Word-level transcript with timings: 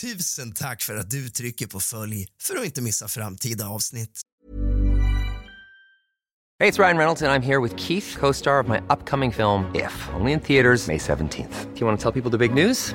Tusen 0.00 0.52
tack 0.52 0.82
för 0.82 0.96
att 0.96 1.10
du 1.10 1.28
trycker 1.28 1.66
på 1.66 1.80
följ 1.80 2.28
för 2.42 2.56
att 2.56 2.64
inte 2.64 2.82
missa 2.82 3.08
framtida 3.08 3.68
avsnitt. 3.68 4.20
Det 6.58 6.68
är 6.68 6.72
Ryan 6.72 6.98
Reynolds 6.98 7.22
Jag 7.22 7.34
är 7.34 7.40
här 7.40 7.60
med 7.60 7.80
Keith, 7.80 8.18
co-star 8.18 8.62
of 8.62 8.68
my 8.68 8.78
upcoming 8.78 9.32
film 9.32 9.64
If, 9.74 10.08
only 10.20 10.32
in 10.32 10.40
theaters 10.40 10.86
May 10.86 10.98
17th. 10.98 11.74
Do 11.74 11.80
you 11.80 11.86
want 11.86 12.00
to 12.00 12.12
tell 12.12 12.22
people 12.22 12.38
the 12.38 12.48
big 12.48 12.66
news? 12.66 12.94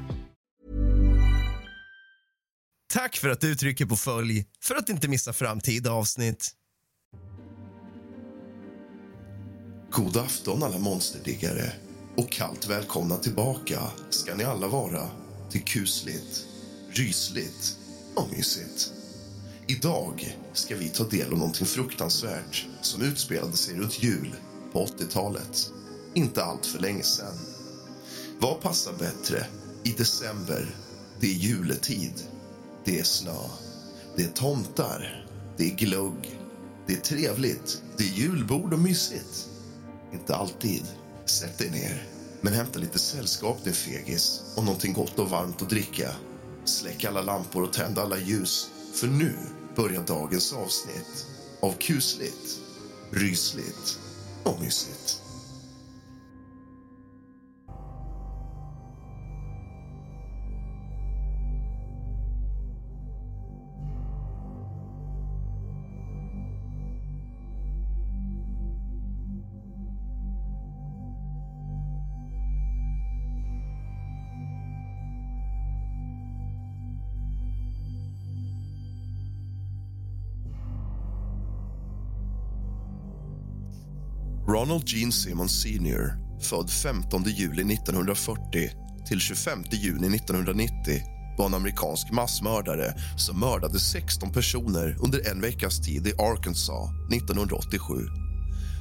Tack 2.93 3.17
för 3.17 3.29
att 3.29 3.41
du 3.41 3.55
trycker 3.55 3.85
på 3.85 3.95
följ 3.95 4.45
för 4.61 4.75
att 4.75 4.89
inte 4.89 5.07
missa 5.07 5.33
framtida 5.33 5.91
avsnitt. 5.91 6.51
God 9.91 10.17
afton 10.17 10.63
alla 10.63 10.77
monsterdiggare 10.77 11.73
och 12.17 12.31
kallt 12.31 12.67
välkomna 12.69 13.17
tillbaka 13.17 13.79
ska 14.09 14.35
ni 14.35 14.43
alla 14.43 14.67
vara 14.67 15.09
till 15.49 15.63
kusligt, 15.63 16.45
rysligt 16.89 17.77
och 18.15 18.29
mysigt. 18.31 18.93
Idag 19.67 20.37
ska 20.53 20.75
vi 20.75 20.89
ta 20.89 21.03
del 21.03 21.31
av 21.31 21.37
någonting 21.37 21.67
fruktansvärt 21.67 22.67
som 22.81 23.01
utspelade 23.01 23.57
sig 23.57 23.75
runt 23.75 24.03
jul 24.03 24.35
på 24.71 24.85
80-talet. 24.85 25.71
Inte 26.13 26.43
allt 26.43 26.65
för 26.65 26.79
länge 26.79 27.03
sedan. 27.03 27.37
Vad 28.39 28.61
passar 28.61 28.93
bättre 28.93 29.45
i 29.83 29.91
december? 29.91 30.75
Det 31.19 31.27
är 31.27 31.35
juletid. 31.35 32.30
Det 32.85 32.99
är 32.99 33.03
snö. 33.03 33.37
Det 34.15 34.23
är 34.23 34.31
tomtar. 34.31 35.25
Det 35.57 35.63
är 35.63 35.75
glögg. 35.75 36.39
Det 36.87 36.93
är 36.93 37.01
trevligt. 37.01 37.81
Det 37.97 38.03
är 38.03 38.07
julbord 38.07 38.73
och 38.73 38.79
mysigt. 38.79 39.49
Inte 40.13 40.35
alltid. 40.35 40.83
Sätt 41.25 41.57
dig 41.57 41.69
ner, 41.69 42.03
men 42.41 42.53
hämta 42.53 42.79
lite 42.79 42.99
sällskap 42.99 43.63
din 43.63 43.73
fegis 43.73 44.41
och 44.55 44.63
någonting 44.63 44.93
gott 44.93 45.19
och 45.19 45.29
varmt 45.29 45.61
att 45.61 45.69
dricka. 45.69 46.15
Släck 46.65 47.05
alla 47.05 47.21
lampor 47.21 47.63
och 47.63 47.73
tänd 47.73 47.99
alla 47.99 48.17
ljus, 48.17 48.69
för 48.93 49.07
nu 49.07 49.35
börjar 49.75 50.03
dagens 50.03 50.53
avsnitt 50.53 51.25
av 51.59 51.71
kusligt, 51.71 52.59
rysligt 53.11 53.99
och 54.43 54.61
mysigt. 54.61 55.21
Ronald 84.61 84.87
Gene 84.87 85.11
Simmons 85.11 85.61
Sr. 85.61 86.17
född 86.41 86.69
15 86.69 87.23
juli 87.23 87.73
1940 87.73 88.71
till 89.07 89.19
25 89.19 89.63
juni 89.71 90.15
1990 90.15 91.01
var 91.37 91.45
en 91.45 91.53
amerikansk 91.53 92.11
massmördare 92.11 92.93
som 93.17 93.39
mördade 93.39 93.79
16 93.79 94.31
personer 94.31 94.97
under 94.99 95.31
en 95.31 95.41
veckas 95.41 95.81
tid 95.81 96.07
i 96.07 96.13
Arkansas 96.17 96.89
1987. 97.13 97.93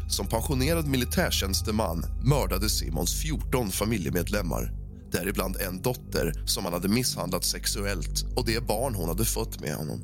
Som 0.09 0.27
pensionerad 0.27 0.87
militärtjänsteman 0.87 2.05
mördade 2.23 2.69
Simmons 2.71 3.23
14 3.23 3.71
familjemedlemmar 3.71 4.73
däribland 5.13 5.57
en 5.57 5.83
dotter 5.83 6.43
som 6.47 6.65
han 6.65 6.73
hade 6.73 6.89
misshandlat 6.89 7.45
sexuellt 7.45 8.25
och 8.37 8.47
det 8.47 8.67
barn 8.67 8.95
hon 8.95 9.09
hade 9.09 9.25
fött 9.25 9.61
med 9.61 9.75
honom 9.75 10.01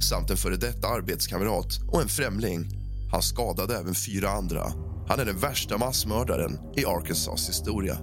samt 0.00 0.30
en 0.30 0.36
före 0.36 0.56
detta 0.56 0.88
arbetskamrat 0.88 1.80
och 1.92 2.02
en 2.02 2.08
främling 2.08 2.82
han 3.12 3.22
skadade 3.22 3.76
även 3.76 3.94
fyra 3.94 4.30
andra. 4.30 4.91
Han 5.08 5.20
är 5.20 5.24
den 5.24 5.38
värsta 5.38 5.78
massmördaren 5.78 6.58
i 6.76 6.84
Arkansas 6.84 7.48
historia. 7.48 7.98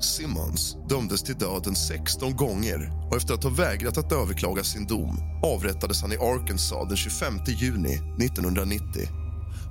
Simmons 0.00 0.76
dömdes 0.88 1.22
till 1.22 1.38
döden 1.38 1.76
16 1.76 2.36
gånger 2.36 2.92
och 3.10 3.16
efter 3.16 3.34
att 3.34 3.44
ha 3.44 3.50
vägrat 3.50 3.98
att 3.98 4.12
överklaga 4.12 4.64
sin 4.64 4.86
dom 4.86 5.16
avrättades 5.44 6.02
han 6.02 6.12
i 6.12 6.16
Arkansas 6.16 6.88
den 6.88 6.96
25 6.96 7.34
juni 7.46 7.94
1990. 7.94 9.08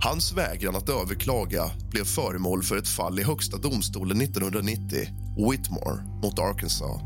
Hans 0.01 0.33
vägran 0.33 0.75
att 0.75 0.89
överklaga 0.89 1.71
blev 1.91 2.03
föremål 2.03 2.63
för 2.63 2.77
ett 2.77 2.87
fall 2.87 3.19
i 3.19 3.23
Högsta 3.23 3.57
domstolen 3.57 4.21
1990, 4.21 5.07
Whitmore 5.51 6.03
mot 6.23 6.39
Arkansas. 6.39 7.01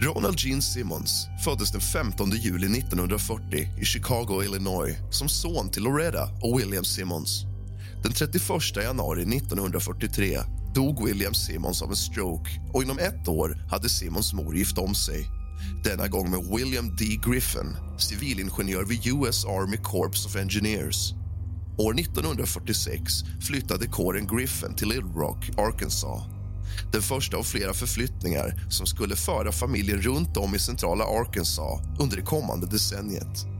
Ronald 0.00 0.38
Gene 0.38 0.62
Simmons 0.62 1.26
föddes 1.44 1.72
den 1.72 1.80
15 1.80 2.30
juli 2.30 2.78
1940 2.78 3.68
i 3.80 3.84
Chicago, 3.84 4.42
Illinois 4.44 4.96
som 5.10 5.28
son 5.28 5.70
till 5.70 5.82
Loretta 5.82 6.28
och 6.42 6.60
William 6.60 6.84
Simmons. 6.84 7.55
Den 8.02 8.12
31 8.12 8.76
januari 8.76 9.22
1943 9.22 10.38
dog 10.74 11.06
William 11.06 11.34
Simmons 11.34 11.82
av 11.82 11.90
en 11.90 11.96
stroke 11.96 12.50
och 12.72 12.82
inom 12.82 12.98
ett 12.98 13.28
år 13.28 13.66
hade 13.70 13.88
Simmons 13.88 14.32
mor 14.32 14.56
gift 14.56 14.78
om 14.78 14.94
sig. 14.94 15.26
Denna 15.84 16.08
gång 16.08 16.30
med 16.30 16.40
William 16.56 16.96
D. 16.96 17.04
Griffin, 17.26 17.76
civilingenjör 17.98 18.84
vid 18.84 19.06
US 19.06 19.44
Army 19.44 19.76
Corps 19.76 20.26
of 20.26 20.36
Engineers. 20.36 21.12
År 21.78 22.00
1946 22.00 23.02
flyttade 23.40 23.86
kåren 23.86 24.26
Griffin 24.26 24.74
till 24.74 24.88
Little 24.88 25.12
Rock, 25.20 25.50
Arkansas 25.58 26.36
den 26.92 27.02
första 27.02 27.36
av 27.36 27.42
flera 27.42 27.74
förflyttningar 27.74 28.54
som 28.68 28.86
skulle 28.86 29.16
föra 29.16 29.52
familjen 29.52 30.02
runt 30.02 30.36
om 30.36 30.54
i 30.54 30.58
centrala 30.58 31.04
Arkansas 31.04 31.80
under 32.00 32.16
det 32.16 32.22
kommande 32.22 32.66
decenniet. 32.66 33.55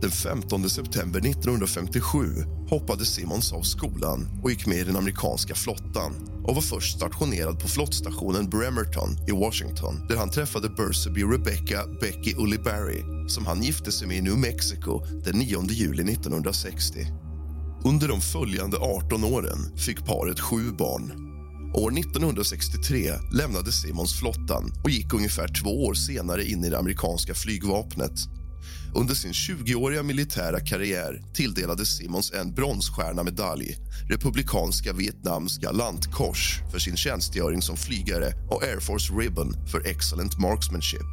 Den 0.00 0.10
15 0.10 0.70
september 0.70 1.20
1957 1.20 2.24
hoppade 2.68 3.04
Simmons 3.04 3.52
av 3.52 3.62
skolan 3.62 4.40
och 4.42 4.50
gick 4.50 4.66
med 4.66 4.76
i 4.76 4.84
den 4.84 4.96
amerikanska 4.96 5.54
flottan 5.54 6.12
och 6.44 6.54
var 6.54 6.62
först 6.62 6.96
stationerad 6.96 7.60
på 7.60 7.68
flottstationen 7.68 8.50
Bremerton 8.50 9.10
i 9.28 9.32
Washington 9.32 10.06
där 10.08 10.16
han 10.16 10.30
träffade 10.30 10.68
Bursaby 10.68 11.22
Rebecca 11.22 11.86
Becky 12.00 12.34
Ulibarri 12.34 13.28
som 13.28 13.46
han 13.46 13.62
gifte 13.62 13.92
sig 13.92 14.08
med 14.08 14.16
i 14.16 14.20
New 14.20 14.38
Mexico 14.38 15.04
den 15.24 15.38
9 15.38 15.62
juli 15.70 16.12
1960. 16.12 17.06
Under 17.84 18.08
de 18.08 18.20
följande 18.20 18.76
18 18.76 19.24
åren 19.24 19.78
fick 19.78 20.06
paret 20.06 20.40
sju 20.40 20.72
barn 20.78 21.30
År 21.74 21.98
1963 21.98 23.12
lämnade 23.32 23.72
Simons 23.72 24.18
flottan 24.18 24.72
och 24.84 24.90
gick 24.90 25.14
ungefär 25.14 25.48
två 25.48 25.84
år 25.84 25.94
senare 25.94 26.44
in 26.44 26.64
i 26.64 26.70
det 26.70 26.78
amerikanska 26.78 27.34
flygvapnet. 27.34 28.39
Under 28.94 29.14
sin 29.14 29.32
20-åriga 29.32 30.02
militära 30.02 30.60
karriär 30.60 31.22
tilldelades 31.34 31.96
Simmons 31.96 32.32
en 32.32 32.54
bronsstjärna-medalj 32.54 33.76
republikanska 34.08 34.92
Vietnamska 34.92 35.70
lantkors 35.70 36.60
för 36.72 36.78
sin 36.78 36.96
tjänstgöring 36.96 37.62
som 37.62 37.76
flygare 37.76 38.32
och 38.50 38.62
Air 38.62 38.80
Force 38.80 39.12
Ribbon 39.12 39.54
för 39.66 39.86
excellent 39.86 40.38
marksmanship. 40.38 41.10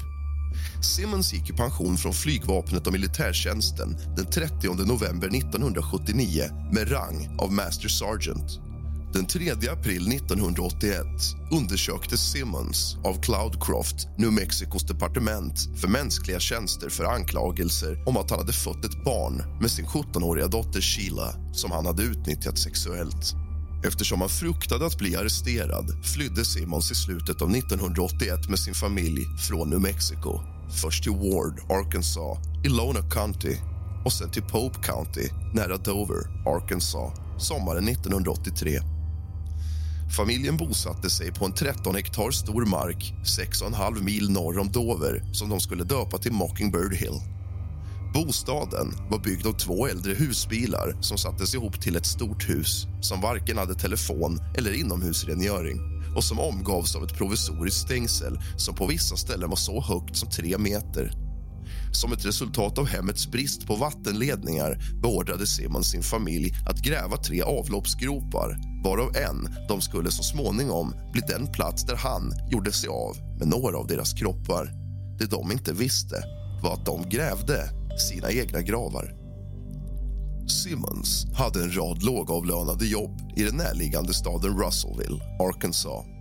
Simmons 0.95 1.33
gick 1.33 1.50
i 1.50 1.53
pension 1.53 1.97
från 1.97 2.13
flygvapnet 2.13 2.88
och 2.88 2.94
militärtjänsten 2.94 3.97
den 4.18 4.25
30 4.25 4.68
november 4.85 5.27
1979 5.27 6.44
med 6.74 6.91
rang 6.91 7.38
av 7.39 7.53
Master 7.53 7.89
Sergeant. 7.89 8.66
Den 9.13 9.25
3 9.25 9.51
april 9.51 10.07
1981 10.07 11.06
undersöktes 11.51 12.31
Simmons 12.31 12.98
av 13.04 13.21
Cloudcroft, 13.21 14.07
New 14.18 14.31
Mexicos 14.31 14.83
departement 14.83 15.80
för 15.81 15.88
mänskliga 15.88 16.39
tjänster 16.39 16.89
för 16.89 17.04
anklagelser 17.04 18.04
om 18.07 18.18
att 18.18 18.30
han 18.30 18.39
hade 18.39 18.54
fött 18.54 18.86
ett 18.86 19.04
barn 19.04 19.44
med 19.62 19.71
sin 19.71 19.86
17-åriga 19.86 20.48
dotter 20.48 20.81
Sheila 20.81 21.33
som 21.54 21.71
han 21.71 21.86
hade 21.86 22.04
utnyttjat 22.04 22.57
sexuellt. 22.57 23.36
Eftersom 23.86 24.21
han 24.21 24.30
fruktade 24.30 24.86
att 24.86 24.98
bli 24.98 25.15
arresterad 25.15 26.06
flydde 26.06 26.45
Simmons 26.45 26.92
i 26.92 26.95
slutet 26.95 27.42
av 27.42 27.56
1981 27.56 28.50
med 28.50 28.60
sin 28.60 28.74
familj 28.74 29.25
från 29.48 29.69
New 29.69 29.81
Mexico. 29.81 30.39
Först 30.81 31.03
till 31.03 31.12
Ward, 31.12 31.60
Arkansas, 31.69 32.38
i 32.65 32.69
Lona 32.69 33.01
County 33.10 33.56
och 34.06 34.13
sen 34.13 34.31
till 34.31 34.44
Pope 34.44 34.80
County 34.83 35.30
nära 35.53 35.77
Dover, 35.77 36.48
Arkansas, 36.56 37.12
sommaren 37.38 37.88
1983. 37.88 38.96
Familjen 40.15 40.57
bosatte 40.57 41.09
sig 41.09 41.31
på 41.31 41.45
en 41.45 41.54
13 41.54 41.95
hektar 41.95 42.31
stor 42.31 42.65
mark 42.65 43.13
6,5 43.24 44.04
mil 44.04 44.31
norr 44.31 44.59
om 44.59 44.71
Dover 44.71 45.24
som 45.33 45.50
de 45.50 45.59
skulle 45.59 45.83
döpa 45.83 46.18
till 46.18 46.31
Mockingbird 46.31 46.94
Hill. 46.94 47.21
Bostaden 48.13 48.94
var 49.09 49.19
byggd 49.19 49.48
av 49.48 49.51
två 49.51 49.88
äldre 49.88 50.13
husbilar 50.13 50.98
som 51.01 51.18
sattes 51.18 51.54
ihop 51.54 51.81
till 51.81 51.95
ett 51.95 52.06
stort 52.06 52.50
hus 52.50 52.88
som 53.01 53.21
varken 53.21 53.57
hade 53.57 53.75
telefon 53.75 54.39
eller 54.57 54.74
inomhusrengöring 54.74 55.80
och 56.15 56.24
som 56.24 56.39
omgavs 56.39 56.95
av 56.95 57.03
ett 57.03 57.18
provisoriskt 57.18 57.81
stängsel 57.81 58.39
som 58.57 58.75
på 58.75 58.86
vissa 58.86 59.15
ställen 59.15 59.50
var 59.50 59.57
så 59.57 59.81
högt 59.81 60.18
som 60.18 60.30
tre 60.30 60.57
meter. 60.57 61.26
Som 61.92 62.13
ett 62.13 62.25
resultat 62.25 62.78
av 62.78 62.88
hemmets 62.88 63.28
brist 63.28 63.68
på 63.68 63.75
vattenledningar 63.75 64.78
beordrade 65.01 65.48
Simon 65.48 65.84
sin 65.84 66.04
familj 66.04 66.54
att 66.69 66.81
gräva 66.81 67.18
tre 67.18 67.42
avloppsgropar 67.42 68.57
varav 68.84 69.16
en 69.16 69.56
de 69.68 69.81
skulle 69.81 70.12
så 70.12 70.24
småningom 70.24 70.94
bli 71.12 71.22
den 71.28 71.48
plats 71.48 71.86
där 71.86 71.95
han 71.95 72.34
gjorde 72.50 72.72
sig 72.72 72.89
av 72.89 73.18
med 73.39 73.48
några 73.48 73.78
av 73.78 73.88
deras 73.88 74.13
kroppar. 74.13 74.72
Det 75.19 75.25
de 75.25 75.51
inte 75.51 75.74
visste 75.74 76.16
var 76.63 76.74
att 76.74 76.86
de 76.86 77.10
grävde 77.10 77.69
sina 78.00 78.31
egna 78.31 78.62
gravar. 78.62 79.13
Simmons 80.50 81.25
hade 81.34 81.63
en 81.63 81.78
rad 81.78 82.04
lågavlönade 82.04 82.86
jobb 82.86 83.19
i 83.36 83.44
den 83.44 83.56
närliggande 83.56 84.13
staden 84.13 84.60
Russellville, 84.60 85.19
Arkansas. 85.39 86.16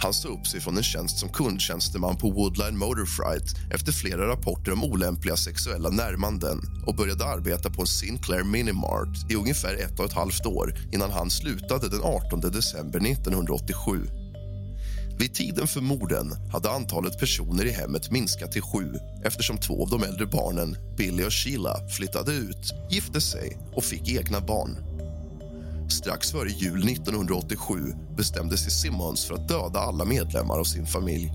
Han 0.00 0.14
sa 0.14 0.28
upp 0.28 0.46
sig 0.46 0.60
från 0.60 0.76
en 0.76 0.82
tjänst 0.82 1.18
som 1.18 1.28
kundtjänsteman 1.28 2.16
på 2.16 2.30
Woodline 2.30 2.78
Motor 2.78 3.06
Freight 3.06 3.72
efter 3.74 3.92
flera 3.92 4.28
rapporter 4.28 4.72
om 4.72 4.84
olämpliga 4.84 5.36
sexuella 5.36 5.90
närmanden 5.90 6.60
och 6.86 6.94
började 6.94 7.24
arbeta 7.24 7.70
på 7.70 7.80
en 7.80 7.86
Sinclair 7.86 8.44
Minimart 8.44 9.30
i 9.30 9.34
ungefär 9.34 9.74
ett 9.74 9.98
och 9.98 10.04
ett 10.04 10.12
halvt 10.12 10.46
år 10.46 10.74
innan 10.92 11.10
han 11.10 11.30
slutade 11.30 11.88
den 11.88 12.02
18 12.02 12.40
december 12.40 12.98
1987. 12.98 14.06
Vid 15.18 15.34
tiden 15.34 15.66
för 15.66 15.80
morden 15.80 16.32
hade 16.52 16.70
antalet 16.70 17.18
personer 17.18 17.64
i 17.64 17.70
hemmet 17.70 18.10
minskat 18.10 18.52
till 18.52 18.62
sju 18.62 18.94
eftersom 19.24 19.58
två 19.58 19.82
av 19.82 19.90
de 19.90 20.02
äldre 20.02 20.26
barnen, 20.26 20.76
Billy 20.96 21.24
och 21.24 21.32
Sheila, 21.32 21.88
flyttade 21.88 22.32
ut, 22.32 22.72
gifte 22.90 23.20
sig 23.20 23.58
och 23.74 23.84
fick 23.84 24.08
egna 24.08 24.40
barn. 24.40 24.87
Strax 25.88 26.30
före 26.30 26.48
jul 26.48 26.88
1987 26.88 27.94
bestämde 28.16 28.56
sig 28.56 28.70
Simmons 28.72 29.26
för 29.26 29.34
att 29.34 29.48
döda 29.48 29.78
alla 29.78 30.04
medlemmar 30.04 30.58
av 30.58 30.64
sin 30.64 30.86
familj. 30.86 31.32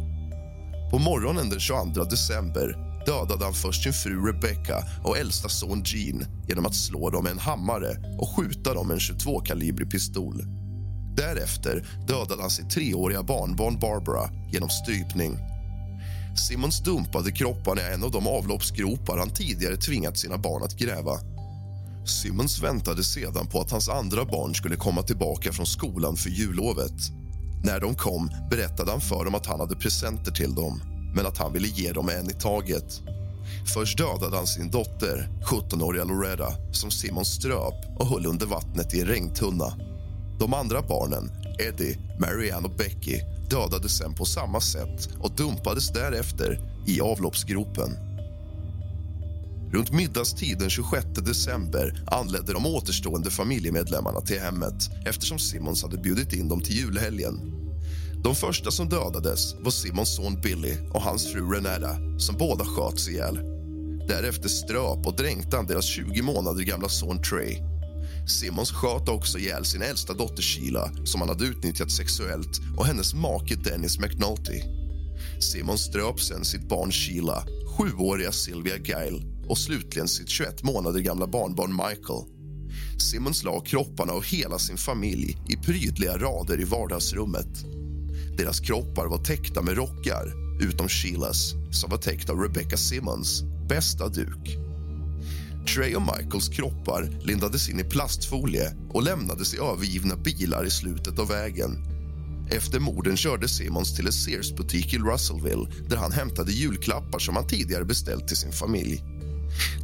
På 0.91 1.00
morgonen 1.00 1.50
den 1.50 1.59
22 1.59 2.03
december 2.03 2.94
dödade 3.05 3.45
han 3.45 3.53
först 3.53 3.83
sin 3.83 3.94
fru 3.94 4.25
Rebecca 4.27 4.83
och 5.03 5.17
äldsta 5.17 5.50
son 5.50 5.83
Gene 5.85 6.25
genom 6.47 6.65
att 6.65 6.75
slå 6.75 7.09
dem 7.09 7.23
med 7.23 7.31
en 7.31 7.39
hammare 7.39 8.17
och 8.19 8.29
skjuta 8.29 8.73
dem 8.73 8.88
med 8.88 8.94
en 8.94 9.00
22-kalibrig 9.00 9.91
pistol. 9.91 10.44
Därefter 11.17 11.88
dödade 12.07 12.41
han 12.41 12.50
sitt 12.50 12.69
treåriga 12.69 13.23
barnbarn 13.23 13.79
Barbara 13.79 14.29
genom 14.51 14.69
strypning. 14.69 15.38
Simmons 16.35 16.79
dumpade 16.79 17.31
kropparna 17.31 17.81
i 17.81 17.94
en 17.94 18.03
av 18.03 18.11
de 18.11 18.27
avloppsgropar 18.27 19.17
han 19.17 19.29
tidigare 19.29 19.77
tvingat 19.77 20.17
sina 20.17 20.38
barn 20.38 20.63
att 20.63 20.77
gräva. 20.77 21.32
Simmons 22.05 22.63
väntade 22.63 23.03
sedan 23.03 23.47
på 23.47 23.61
att 23.61 23.71
hans 23.71 23.89
andra 23.89 24.25
barn 24.25 24.55
skulle 24.55 24.75
komma 24.75 25.01
tillbaka 25.01 25.51
från 25.51 25.65
skolan 25.65 26.15
för 26.15 26.29
jullovet. 26.29 26.94
När 27.63 27.79
de 27.79 27.95
kom 27.95 28.29
berättade 28.50 28.91
han 28.91 29.01
för 29.01 29.25
dem 29.25 29.35
att 29.35 29.45
han 29.45 29.59
hade 29.59 29.75
presenter 29.75 30.31
till 30.31 30.55
dem 30.55 30.81
men 31.15 31.25
att 31.25 31.38
han 31.38 31.53
ville 31.53 31.67
ge 31.67 31.91
dem 31.91 32.09
en 32.09 32.29
i 32.29 32.33
taget. 32.33 33.01
Först 33.73 33.97
dödade 33.97 34.35
han 34.38 34.47
sin 34.47 34.71
dotter, 34.71 35.29
17-åriga 35.45 36.03
Loretta 36.03 36.53
som 36.71 36.91
Simon 36.91 37.25
ströp 37.25 38.00
och 38.00 38.07
höll 38.07 38.25
under 38.25 38.45
vattnet 38.45 38.94
i 38.94 39.01
en 39.01 39.07
regntunna. 39.07 39.73
De 40.39 40.53
andra 40.53 40.81
barnen, 40.81 41.31
Eddie, 41.59 41.97
Marianne 42.19 42.67
och 42.67 42.75
Becky 42.77 43.19
dödades 43.50 43.97
sen 43.97 44.13
på 44.13 44.25
samma 44.25 44.61
sätt 44.61 45.09
och 45.19 45.31
dumpades 45.31 45.89
därefter 45.89 46.59
i 46.88 47.01
avloppsgropen. 47.01 48.12
Runt 49.73 49.91
middagstid 49.91 50.59
den 50.59 50.69
26 50.69 51.05
december 51.15 52.03
anlände 52.07 52.53
de 52.53 52.65
återstående 52.65 53.31
familjemedlemmarna 53.31 54.21
till 54.21 54.39
hemmet 54.39 54.89
eftersom 55.05 55.39
Simmons 55.39 55.83
hade 55.83 55.97
bjudit 55.97 56.33
in 56.33 56.49
dem 56.49 56.61
till 56.61 56.75
julhelgen. 56.75 57.39
De 58.23 58.35
första 58.35 58.71
som 58.71 58.89
dödades 58.89 59.55
var 59.59 59.71
Simons 59.71 60.15
son 60.15 60.41
Billy 60.41 60.73
och 60.93 61.01
hans 61.01 61.31
fru 61.31 61.53
Renetta 61.53 62.19
som 62.19 62.37
båda 62.37 62.65
sköts 62.65 63.09
ihjäl. 63.09 63.39
Därefter 64.07 64.49
ströp 64.49 65.07
och 65.07 65.15
dränkte 65.15 65.55
han 65.55 65.67
deras 65.67 65.85
20 65.85 66.21
månader 66.21 66.63
gamla 66.63 66.89
son 66.89 67.21
Trey. 67.21 67.57
Simmons 68.27 68.71
sköt 68.71 69.09
också 69.09 69.39
ihjäl 69.39 69.65
sin 69.65 69.81
äldsta 69.81 70.13
dotter 70.13 70.43
Sheila 70.43 70.91
som 71.05 71.21
han 71.21 71.29
hade 71.29 71.45
utnyttjat 71.45 71.91
sexuellt 71.91 72.59
och 72.77 72.85
hennes 72.85 73.13
make 73.13 73.55
Dennis 73.55 73.99
McNulty. 73.99 74.61
Simmons 75.39 75.81
ströp 75.81 76.19
sen 76.19 76.45
sitt 76.45 76.69
barn 76.69 76.91
Sheila, 76.91 77.45
sjuåriga 77.77 78.31
Sylvia 78.31 78.77
Guile 78.77 79.32
och 79.47 79.57
slutligen 79.57 80.07
sitt 80.07 80.29
21 80.29 80.63
månader 80.63 80.99
gamla 80.99 81.27
barnbarn 81.27 81.71
Michael. 81.71 82.23
Simmons 82.97 83.43
la 83.43 83.59
kropparna 83.59 84.13
och 84.13 84.27
hela 84.27 84.59
sin 84.59 84.77
familj 84.77 85.38
i 85.50 85.55
prydliga 85.55 86.17
rader 86.17 86.62
i 86.62 86.63
vardagsrummet. 86.63 87.65
Deras 88.38 88.59
kroppar 88.59 89.05
var 89.05 89.23
täckta 89.23 89.62
med 89.62 89.77
rockar 89.77 90.33
utom 90.62 90.88
Sheilas, 90.89 91.53
som 91.71 91.89
var 91.89 91.97
täckt 91.97 92.29
av 92.29 92.39
Rebecca 92.39 92.77
Simmons 92.77 93.43
bästa 93.69 94.07
duk. 94.07 94.57
Trey 95.75 95.95
och 95.95 96.01
Michaels 96.01 96.50
kroppar 96.50 97.09
lindades 97.21 97.69
in 97.69 97.79
i 97.79 97.83
plastfolie 97.83 98.75
och 98.89 99.03
lämnades 99.03 99.53
i 99.53 99.57
övergivna 99.57 100.15
bilar 100.15 100.65
i 100.65 100.69
slutet 100.69 101.19
av 101.19 101.27
vägen. 101.27 101.77
Efter 102.51 102.79
morden 102.79 103.17
körde 103.17 103.47
Simmons 103.47 103.95
till 103.95 104.05
en 104.05 104.13
Sears-butik 104.13 104.93
i 104.93 104.97
Russellville 104.97 105.67
där 105.89 105.97
han 105.97 106.12
hämtade 106.12 106.51
julklappar 106.51 107.19
som 107.19 107.35
han 107.35 107.47
tidigare 107.47 107.85
beställt 107.85 108.27
till 108.27 108.38
sin 108.38 108.51
familj. 108.51 109.03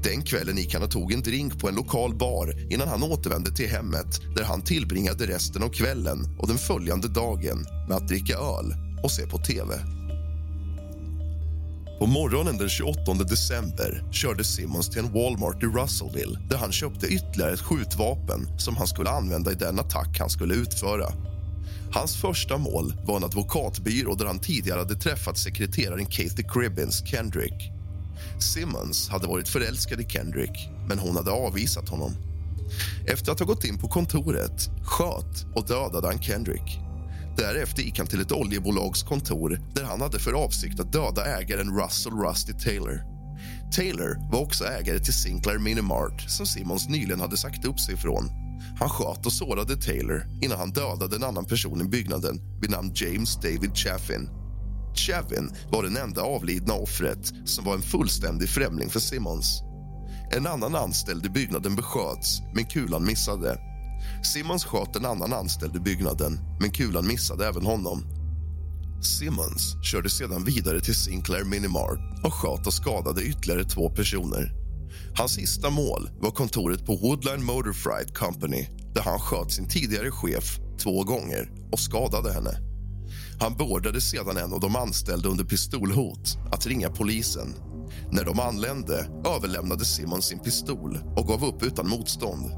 Den 0.03 0.21
kvällen 0.21 0.57
gick 0.57 0.73
han 0.73 0.83
och 0.83 0.91
tog 0.91 1.13
en 1.13 1.21
drink 1.21 1.59
på 1.59 1.69
en 1.69 1.75
lokal 1.75 2.15
bar 2.15 2.73
innan 2.73 2.88
han 2.88 3.03
återvände 3.03 3.51
till 3.51 3.69
hemmet 3.69 4.21
där 4.35 4.43
han 4.43 4.61
tillbringade 4.61 5.27
resten 5.27 5.63
av 5.63 5.69
kvällen 5.69 6.38
och 6.39 6.47
den 6.47 6.57
följande 6.57 7.07
dagen 7.07 7.65
med 7.88 7.97
att 7.97 8.07
dricka 8.07 8.33
öl 8.33 8.73
och 9.03 9.11
se 9.11 9.27
på 9.27 9.38
tv. 9.38 9.79
På 11.99 12.05
morgonen 12.05 12.57
den 12.57 12.69
28 12.69 13.13
december 13.13 14.03
körde 14.11 14.43
Simmons 14.43 14.89
till 14.89 14.99
en 14.99 15.13
Walmart 15.13 15.63
i 15.63 15.65
Russellville 15.65 16.39
där 16.49 16.57
han 16.57 16.71
köpte 16.71 17.07
ytterligare 17.07 17.53
ett 17.53 17.61
skjutvapen 17.61 18.59
som 18.59 18.77
han 18.77 18.88
skulle 18.88 19.09
använda 19.09 19.51
i 19.51 19.55
den 19.55 19.79
attack 19.79 20.19
han 20.19 20.29
skulle 20.29 20.55
utföra. 20.55 21.05
Hans 21.93 22.15
första 22.15 22.57
mål 22.57 22.93
var 23.07 23.17
en 23.17 23.23
advokatbyrå 23.23 24.15
där 24.15 24.25
han 24.25 24.39
tidigare 24.39 24.79
hade 24.79 24.95
träffat 24.95 25.38
sekreteraren 25.38 26.05
Kathy 26.05 26.43
Cribbins 26.43 27.03
Kendrick. 27.05 27.78
Simmons 28.39 29.09
hade 29.09 29.27
varit 29.27 29.47
förälskad 29.47 30.01
i 30.01 30.05
Kendrick, 30.09 30.69
men 30.88 30.99
hon 30.99 31.15
hade 31.15 31.31
avvisat 31.31 31.89
honom. 31.89 32.15
Efter 33.07 33.31
att 33.31 33.39
ha 33.39 33.45
gått 33.45 33.63
in 33.63 33.77
på 33.77 33.88
kontoret 33.88 34.69
sköt 34.83 35.45
och 35.55 35.67
dödade 35.67 36.07
han 36.07 36.21
Kendrick. 36.21 36.79
Därefter 37.38 37.83
gick 37.83 37.97
han 37.97 38.07
till 38.07 38.21
ett 38.21 38.31
oljebolags 38.31 39.03
kontor 39.03 39.61
där 39.75 39.83
han 39.83 40.01
hade 40.01 40.19
för 40.19 40.33
avsikt 40.33 40.79
att 40.79 40.93
döda 40.93 41.25
ägaren 41.25 41.79
Russell 41.79 42.13
Rusty 42.13 42.53
Taylor. 42.53 43.01
Taylor 43.75 44.31
var 44.31 44.39
också 44.39 44.65
ägare 44.65 44.99
till 44.99 45.13
Sinclair 45.13 45.59
Minimart 45.59 46.21
som 46.21 46.45
Simmons 46.45 46.89
nyligen 46.89 47.19
hade 47.19 47.38
sagt 47.38 47.65
upp 47.65 47.79
sig 47.79 47.97
från. 47.97 48.29
Han 48.79 48.89
sköt 48.89 49.25
och 49.25 49.33
sårade 49.33 49.75
Taylor 49.75 50.27
innan 50.41 50.59
han 50.59 50.71
dödade 50.71 51.15
en 51.15 51.23
annan 51.23 51.45
person 51.45 51.81
i 51.81 51.83
byggnaden 51.83 52.41
vid 52.61 52.71
namn 52.71 52.91
James 52.95 53.35
David 53.35 53.77
Chaffin. 53.77 54.29
Chavin 54.99 55.51
var 55.71 55.83
den 55.83 55.97
enda 55.97 56.21
avlidna 56.21 56.73
offret 56.73 57.33
som 57.45 57.65
var 57.65 57.75
en 57.75 57.81
fullständig 57.81 58.49
främling 58.49 58.89
för 58.89 58.99
Simmons. 58.99 59.61
En 60.31 60.47
annan 60.47 60.75
anställd 60.75 61.25
i 61.25 61.29
byggnaden 61.29 61.75
besköts, 61.75 62.41
men 62.55 62.65
kulan 62.65 63.05
missade. 63.05 63.57
Simmons 64.33 64.65
sköt 64.65 64.95
en 64.95 65.05
annan 65.05 65.33
anställd 65.33 65.75
i 65.75 65.79
byggnaden, 65.79 66.39
men 66.59 66.71
kulan 66.71 67.07
missade 67.07 67.47
även 67.47 67.65
honom. 67.65 68.03
Simmons 69.01 69.75
körde 69.83 70.09
sedan 70.09 70.43
vidare 70.43 70.81
till 70.81 70.95
Sinclair 70.95 71.43
Minimart 71.43 71.99
och 72.23 72.33
sköt 72.33 72.67
och 72.67 72.73
skadade 72.73 73.23
ytterligare 73.23 73.63
två 73.63 73.89
personer. 73.89 74.53
Hans 75.17 75.31
sista 75.31 75.69
mål 75.69 76.09
var 76.21 76.31
kontoret 76.31 76.85
på 76.85 76.95
Woodline 76.95 77.43
Motor 77.43 77.73
Freight 77.73 78.17
Company 78.17 78.67
där 78.93 79.01
han 79.01 79.19
sköt 79.19 79.51
sin 79.51 79.67
tidigare 79.67 80.11
chef 80.11 80.59
två 80.83 81.03
gånger 81.03 81.51
och 81.71 81.79
skadade 81.79 82.33
henne. 82.33 82.68
Han 83.39 83.53
beordrade 83.53 84.01
sedan 84.01 84.38
en 84.38 84.53
av 84.53 84.60
de 84.60 84.75
anställda 84.75 85.29
under 85.29 85.43
pistolhot 85.43 86.38
att 86.51 86.67
ringa 86.67 86.89
polisen. 86.89 87.53
När 88.12 88.25
de 88.25 88.39
anlände 88.39 89.10
överlämnade 89.25 89.86
Simon 89.86 90.22
sin 90.22 90.39
pistol 90.39 91.00
och 91.15 91.27
gav 91.27 91.46
upp 91.46 91.63
utan 91.63 91.89
motstånd. 91.89 92.51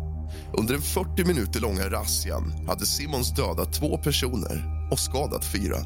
Under 0.58 0.74
den 0.74 0.82
40 0.82 1.26
minuter 1.26 1.60
långa 1.60 1.90
razzian 1.90 2.52
hade 2.68 2.86
Simons 2.86 3.36
dödat 3.36 3.74
två 3.74 3.98
personer 3.98 4.88
och 4.92 5.00
skadat 5.00 5.46
fyra. 5.46 5.78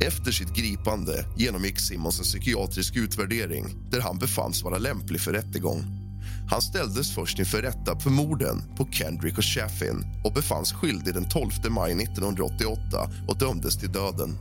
Efter 0.00 0.32
sitt 0.32 0.56
gripande 0.56 1.24
genomgick 1.36 1.80
Simons 1.80 2.18
en 2.18 2.24
psykiatrisk 2.24 2.96
utvärdering 2.96 3.64
där 3.90 4.00
han 4.00 4.18
befanns 4.18 4.62
vara 4.62 4.78
lämplig 4.78 5.20
för 5.20 5.32
rättegång. 5.32 6.03
Han 6.50 6.62
ställdes 6.62 7.14
först 7.14 7.38
inför 7.38 7.62
rätta 7.62 8.00
för 8.00 8.10
morden 8.10 8.62
på 8.76 8.88
Kendrick 8.92 9.38
och 9.38 9.44
Chaffin 9.44 10.06
och 10.24 10.32
befanns 10.32 10.72
skyldig 10.72 11.14
den 11.14 11.28
12 11.28 11.50
maj 11.70 11.92
1988 11.92 13.10
och 13.28 13.38
dömdes 13.38 13.76
till 13.76 13.92
döden. 13.92 14.38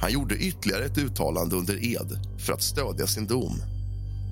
Han 0.00 0.12
gjorde 0.12 0.36
ytterligare 0.36 0.84
ett 0.84 0.98
uttalande 0.98 1.56
under 1.56 1.84
ed 1.84 2.18
för 2.46 2.52
att 2.52 2.62
stödja 2.62 3.06
sin 3.06 3.26
dom. 3.26 3.62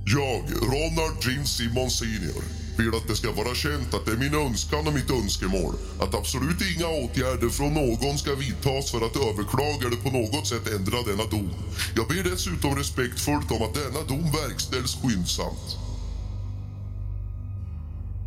Jag, 0.07 0.43
Ronald 0.63 1.17
Gene 1.25 1.47
Simmons 1.47 1.99
senior, 1.99 2.45
vill 2.79 2.95
att 2.95 3.09
det 3.09 3.17
ska 3.17 3.33
vara 3.33 3.55
känt 3.55 3.95
att 3.95 4.07
det 4.07 4.13
är 4.13 4.17
min 4.17 4.35
önskan 4.35 4.87
och 4.87 4.95
mitt 4.95 5.11
önskemål 5.11 5.75
att 6.01 6.15
absolut 6.15 6.61
inga 6.77 6.89
åtgärder 6.89 7.49
från 7.49 7.75
någon 7.75 8.19
ska 8.19 8.35
vidtas 8.35 8.91
för 8.91 9.07
att 9.07 9.17
överklaga 9.17 9.87
eller 9.87 10.03
på 10.07 10.11
något 10.11 10.47
sätt 10.47 10.75
ändra 10.77 10.99
denna 11.03 11.25
dom. 11.31 11.51
Jag 11.97 12.09
ber 12.09 12.31
dessutom 12.31 12.77
respektfullt 12.77 13.51
om 13.51 13.63
att 13.63 13.75
denna 13.75 14.03
dom 14.09 14.33
verkställs 14.33 14.97
skyndsamt. 15.03 15.80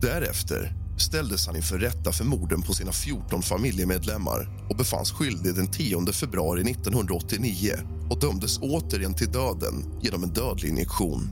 Därefter 0.04 0.74
ställdes 0.98 1.48
han 1.48 1.56
inför 1.56 1.80
rätta 1.80 2.12
för 2.12 2.26
morden 2.26 2.62
på 2.62 2.74
sina 2.74 2.92
14 2.92 3.42
familjemedlemmar 3.42 4.68
och 4.70 4.76
befanns 4.76 5.12
skyldig 5.12 5.56
den 5.56 5.72
10 5.72 6.06
februari 6.12 6.62
1989 6.72 7.72
och 8.10 8.20
dömdes 8.20 8.60
återigen 8.62 9.14
till 9.14 9.32
döden 9.32 10.00
genom 10.02 10.24
en 10.24 10.34
dödlig 10.34 10.70
injektion. 10.70 11.30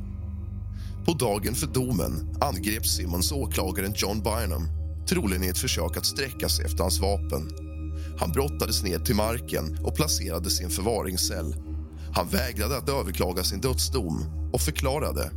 På 1.05 1.13
dagen 1.13 1.55
för 1.55 1.67
domen 1.67 2.37
angrep 2.41 2.87
Simmons 2.87 3.31
åklagaren 3.31 3.93
John 3.95 4.23
Bynum 4.23 4.67
troligen 5.07 5.43
i 5.43 5.47
ett 5.47 5.57
försök 5.57 5.97
att 5.97 6.05
sträcka 6.05 6.49
sig 6.49 6.65
efter 6.65 6.81
hans 6.81 6.99
vapen. 6.99 7.49
Han 8.19 8.31
brottades 8.31 8.83
ner 8.83 8.99
till 8.99 9.15
marken 9.15 9.79
och 9.83 9.95
placerades 9.95 10.61
i 10.61 10.63
en 10.63 10.69
förvaringscell. 10.69 11.55
Han 12.13 12.27
vägrade 12.27 12.77
att 12.77 12.89
överklaga 12.89 13.43
sin 13.43 13.61
dödsdom 13.61 14.25
och 14.53 14.61
förklarade 14.61 15.31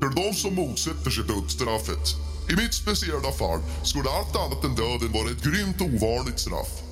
för 0.00 0.08
de 0.08 0.34
som 0.34 0.54
motsätter 0.54 1.10
sig 1.10 1.24
dödsstraffet. 1.24 2.16
I 2.50 2.56
mitt 2.56 2.74
speciella 2.74 3.32
fall 3.32 3.60
skulle 3.84 4.10
allt 4.10 4.36
annat 4.36 4.64
än 4.64 4.74
döden 4.74 5.12
vara 5.12 5.30
ett 5.30 5.44
grymt 5.44 5.80
ovanligt 5.80 6.40
straff. 6.40 6.82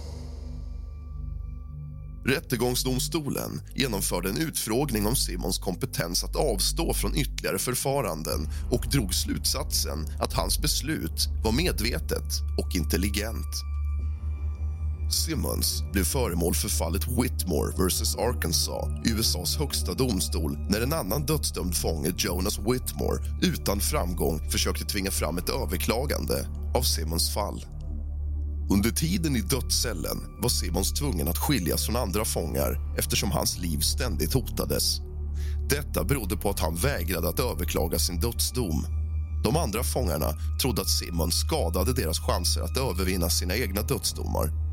Rättegångsdomstolen 2.27 3.61
genomförde 3.75 4.29
en 4.29 4.37
utfrågning 4.37 5.07
om 5.07 5.17
Simons 5.17 5.59
kompetens 5.59 6.25
att 6.25 6.37
avstå 6.37 6.95
från 6.95 7.17
ytterligare 7.17 7.59
förfaranden 7.59 8.49
och 8.71 8.87
drog 8.93 9.15
slutsatsen 9.15 10.07
att 10.21 10.33
hans 10.33 10.59
beslut 10.63 11.29
var 11.45 11.53
medvetet 11.53 12.29
och 12.59 12.77
intelligent. 12.77 13.78
Simmons 15.13 15.83
blev 15.93 16.05
föremål 16.05 16.55
för 16.55 16.69
fallet 16.69 17.07
Whitmore 17.07 17.89
vs 17.89 18.17
Arkansas 18.17 18.89
i 19.07 19.11
USAs 19.11 19.57
högsta 19.57 19.95
domstol 19.95 20.59
när 20.71 20.81
en 20.81 20.93
annan 20.93 21.27
dödsdömd 21.27 21.77
fånge, 21.77 22.13
Jonas 22.17 22.59
Whitmore 22.59 23.23
utan 23.43 23.81
framgång 23.81 24.51
försökte 24.51 24.85
tvinga 24.85 25.11
fram 25.11 25.39
ett 25.39 25.49
överklagande 25.49 26.49
av 26.75 26.83
Simmons 26.83 27.35
fall. 27.35 27.65
Under 28.71 28.91
tiden 28.91 29.37
i 29.37 29.41
dödscellen 29.41 30.19
var 30.43 30.49
Simmons 30.49 30.93
tvungen 30.93 31.29
att 31.29 31.39
skiljas 31.39 31.87
från 31.87 31.97
andra 31.97 32.25
fångar 32.25 32.95
eftersom 32.99 33.31
hans 33.31 33.59
liv 33.59 33.79
ständigt 33.79 34.35
hotades. 34.35 35.01
Detta 35.71 36.05
berodde 36.05 36.37
på 36.37 36.51
att 36.51 36.61
han 36.61 36.77
vägrade 36.77 37.29
att 37.29 37.41
överklaga 37.41 37.99
sin 37.99 38.21
dödsdom. 38.21 38.87
De 39.45 39.57
andra 39.57 39.83
fångarna 39.83 40.33
trodde 40.63 40.83
att 40.83 40.89
Simmons 40.89 41.41
skadade 41.41 41.93
deras 41.93 42.21
chanser 42.21 42.61
att 42.61 42.77
övervinna 42.77 43.31
sina 43.31 43.57
egna 43.57 43.83
dödsdomar. 43.83 44.68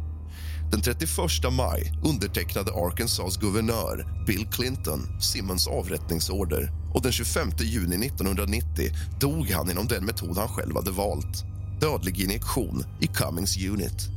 Den 0.71 0.81
31 0.81 1.09
maj 1.51 1.93
undertecknade 2.03 2.71
Arkansas 2.71 3.37
guvernör 3.37 4.23
Bill 4.27 4.47
Clinton 4.51 5.21
Simmons 5.21 5.67
avrättningsorder 5.67 6.71
och 6.93 7.01
den 7.01 7.11
25 7.11 7.49
juni 7.59 8.05
1990 8.07 8.91
dog 9.19 9.49
han 9.49 9.71
inom 9.71 9.87
den 9.87 10.05
metod 10.05 10.37
han 10.37 10.47
själv 10.47 10.75
hade 10.75 10.91
valt 10.91 11.45
dödlig 11.81 12.19
injektion 12.21 12.83
i 13.01 13.07
Cummings 13.07 13.57
unit. 13.57 14.09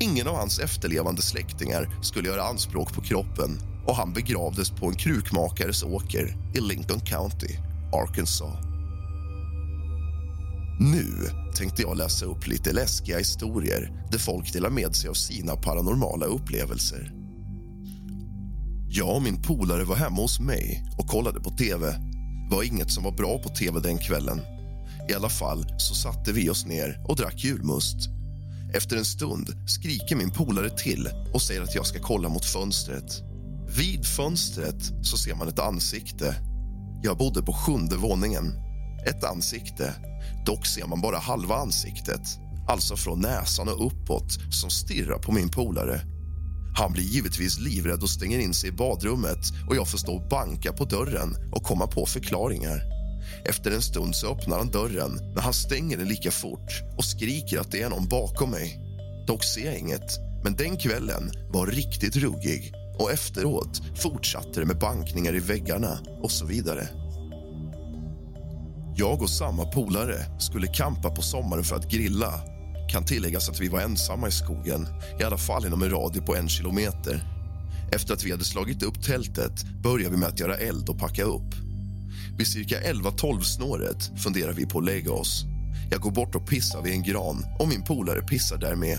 Ingen 0.00 0.28
av 0.28 0.36
hans 0.36 0.58
efterlevande 0.58 1.22
släktingar 1.22 1.88
skulle 2.02 2.28
göra 2.28 2.42
anspråk 2.42 2.92
på 2.92 3.00
kroppen 3.00 3.60
och 3.86 3.96
han 3.96 4.12
begravdes 4.12 4.70
på 4.70 4.86
en 4.86 4.94
krukmakares 4.94 5.82
åker 5.82 6.36
i 6.54 6.60
Lincoln 6.60 7.00
County, 7.00 7.56
Arkansas. 7.92 8.67
Nu 10.80 11.30
tänkte 11.54 11.82
jag 11.82 11.96
läsa 11.96 12.24
upp 12.24 12.46
lite 12.46 12.72
läskiga 12.72 13.18
historier 13.18 13.92
där 14.10 14.18
folk 14.18 14.52
delar 14.52 14.70
med 14.70 14.96
sig 14.96 15.10
av 15.10 15.14
sina 15.14 15.56
paranormala 15.56 16.26
upplevelser. 16.26 17.12
Jag 18.88 19.16
och 19.16 19.22
min 19.22 19.42
polare 19.42 19.84
var 19.84 19.96
hemma 19.96 20.22
hos 20.22 20.40
mig 20.40 20.84
och 20.98 21.06
kollade 21.06 21.40
på 21.40 21.50
tv. 21.50 21.86
Det 22.50 22.56
var 22.56 22.62
inget 22.62 22.90
som 22.90 23.04
var 23.04 23.12
bra 23.12 23.38
på 23.38 23.48
tv 23.48 23.80
den 23.80 23.98
kvällen. 23.98 24.40
I 25.10 25.14
alla 25.14 25.28
fall 25.28 25.66
så 25.78 25.94
satte 25.94 26.32
vi 26.32 26.50
oss 26.50 26.66
ner 26.66 27.04
och 27.08 27.16
drack 27.16 27.44
julmust. 27.44 28.08
Efter 28.74 28.96
en 28.96 29.04
stund 29.04 29.48
skriker 29.66 30.16
min 30.16 30.30
polare 30.30 30.70
till 30.70 31.08
och 31.34 31.42
säger 31.42 31.62
att 31.62 31.74
jag 31.74 31.86
ska 31.86 31.98
kolla 31.98 32.28
mot 32.28 32.44
fönstret. 32.44 33.22
Vid 33.78 34.06
fönstret 34.06 34.82
så 35.02 35.16
ser 35.16 35.34
man 35.34 35.48
ett 35.48 35.58
ansikte. 35.58 36.34
Jag 37.02 37.18
bodde 37.18 37.42
på 37.42 37.52
sjunde 37.52 37.96
våningen. 37.96 38.67
Ett 39.06 39.24
ansikte. 39.24 39.94
Dock 40.46 40.66
ser 40.66 40.86
man 40.86 41.00
bara 41.00 41.18
halva 41.18 41.54
ansiktet, 41.54 42.20
alltså 42.68 42.96
från 42.96 43.20
näsan 43.20 43.68
och 43.68 43.86
uppåt, 43.86 44.32
som 44.50 44.70
stirrar 44.70 45.18
på 45.18 45.32
min 45.32 45.48
polare. 45.48 46.00
Han 46.76 46.92
blir 46.92 47.04
givetvis 47.04 47.58
livrädd 47.58 48.02
och 48.02 48.10
stänger 48.10 48.38
in 48.38 48.54
sig 48.54 48.68
i 48.68 48.72
badrummet 48.72 49.38
och 49.68 49.76
jag 49.76 49.88
får 49.88 49.98
stå 49.98 50.12
och 50.12 50.28
banka 50.28 50.72
på 50.72 50.84
dörren 50.84 51.36
och 51.52 51.62
komma 51.62 51.86
på 51.86 52.06
förklaringar. 52.06 52.82
Efter 53.44 53.70
en 53.70 53.82
stund 53.82 54.16
så 54.16 54.32
öppnar 54.32 54.58
han 54.58 54.70
dörren, 54.70 55.18
men 55.34 55.42
han 55.42 55.54
stänger 55.54 55.96
den 55.96 56.08
lika 56.08 56.30
fort 56.30 56.82
och 56.96 57.04
skriker 57.04 57.58
att 57.60 57.70
det 57.70 57.82
är 57.82 57.90
någon 57.90 58.08
bakom 58.08 58.50
mig. 58.50 58.80
Dock 59.26 59.44
ser 59.44 59.64
jag 59.64 59.78
inget, 59.78 60.18
men 60.44 60.56
den 60.56 60.76
kvällen 60.76 61.30
var 61.52 61.66
riktigt 61.66 62.16
ruggig 62.16 62.72
och 62.98 63.12
efteråt 63.12 63.82
fortsatte 63.96 64.60
det 64.60 64.66
med 64.66 64.78
bankningar 64.78 65.34
i 65.34 65.38
väggarna 65.38 65.98
och 66.22 66.30
så 66.30 66.46
vidare. 66.46 66.88
Jag 69.00 69.22
och 69.22 69.30
samma 69.30 69.64
polare 69.64 70.26
skulle 70.38 70.66
kampa 70.66 71.10
på 71.10 71.22
sommaren 71.22 71.64
för 71.64 71.76
att 71.76 71.90
grilla. 71.90 72.40
Kan 72.90 73.04
tilläggas 73.04 73.48
att 73.48 73.60
vi 73.60 73.68
var 73.68 73.80
ensamma 73.80 74.28
i 74.28 74.30
skogen, 74.30 74.86
i 75.20 75.22
alla 75.24 75.36
fall 75.36 75.66
inom 75.66 75.82
en 75.82 75.90
radie 75.90 76.22
på 76.22 76.36
en 76.36 76.48
kilometer. 76.48 77.22
Efter 77.92 78.14
att 78.14 78.24
vi 78.24 78.30
hade 78.30 78.44
slagit 78.44 78.82
upp 78.82 79.02
tältet 79.02 79.64
började 79.82 80.10
vi 80.10 80.16
med 80.16 80.28
att 80.28 80.40
göra 80.40 80.56
eld 80.56 80.88
och 80.88 80.98
packa 80.98 81.24
upp. 81.24 81.54
Vid 82.38 82.46
cirka 82.46 82.80
11-12-snåret 82.80 84.22
funderar 84.22 84.52
vi 84.52 84.66
på 84.66 84.78
att 84.78 84.84
lägga 84.84 85.12
oss. 85.12 85.44
Jag 85.90 86.00
går 86.00 86.10
bort 86.10 86.34
och 86.34 86.48
pissar 86.48 86.82
vid 86.82 86.92
en 86.92 87.02
gran 87.02 87.44
och 87.58 87.68
min 87.68 87.82
polare 87.82 88.22
pissar 88.22 88.58
där 88.58 88.74
med. 88.74 88.98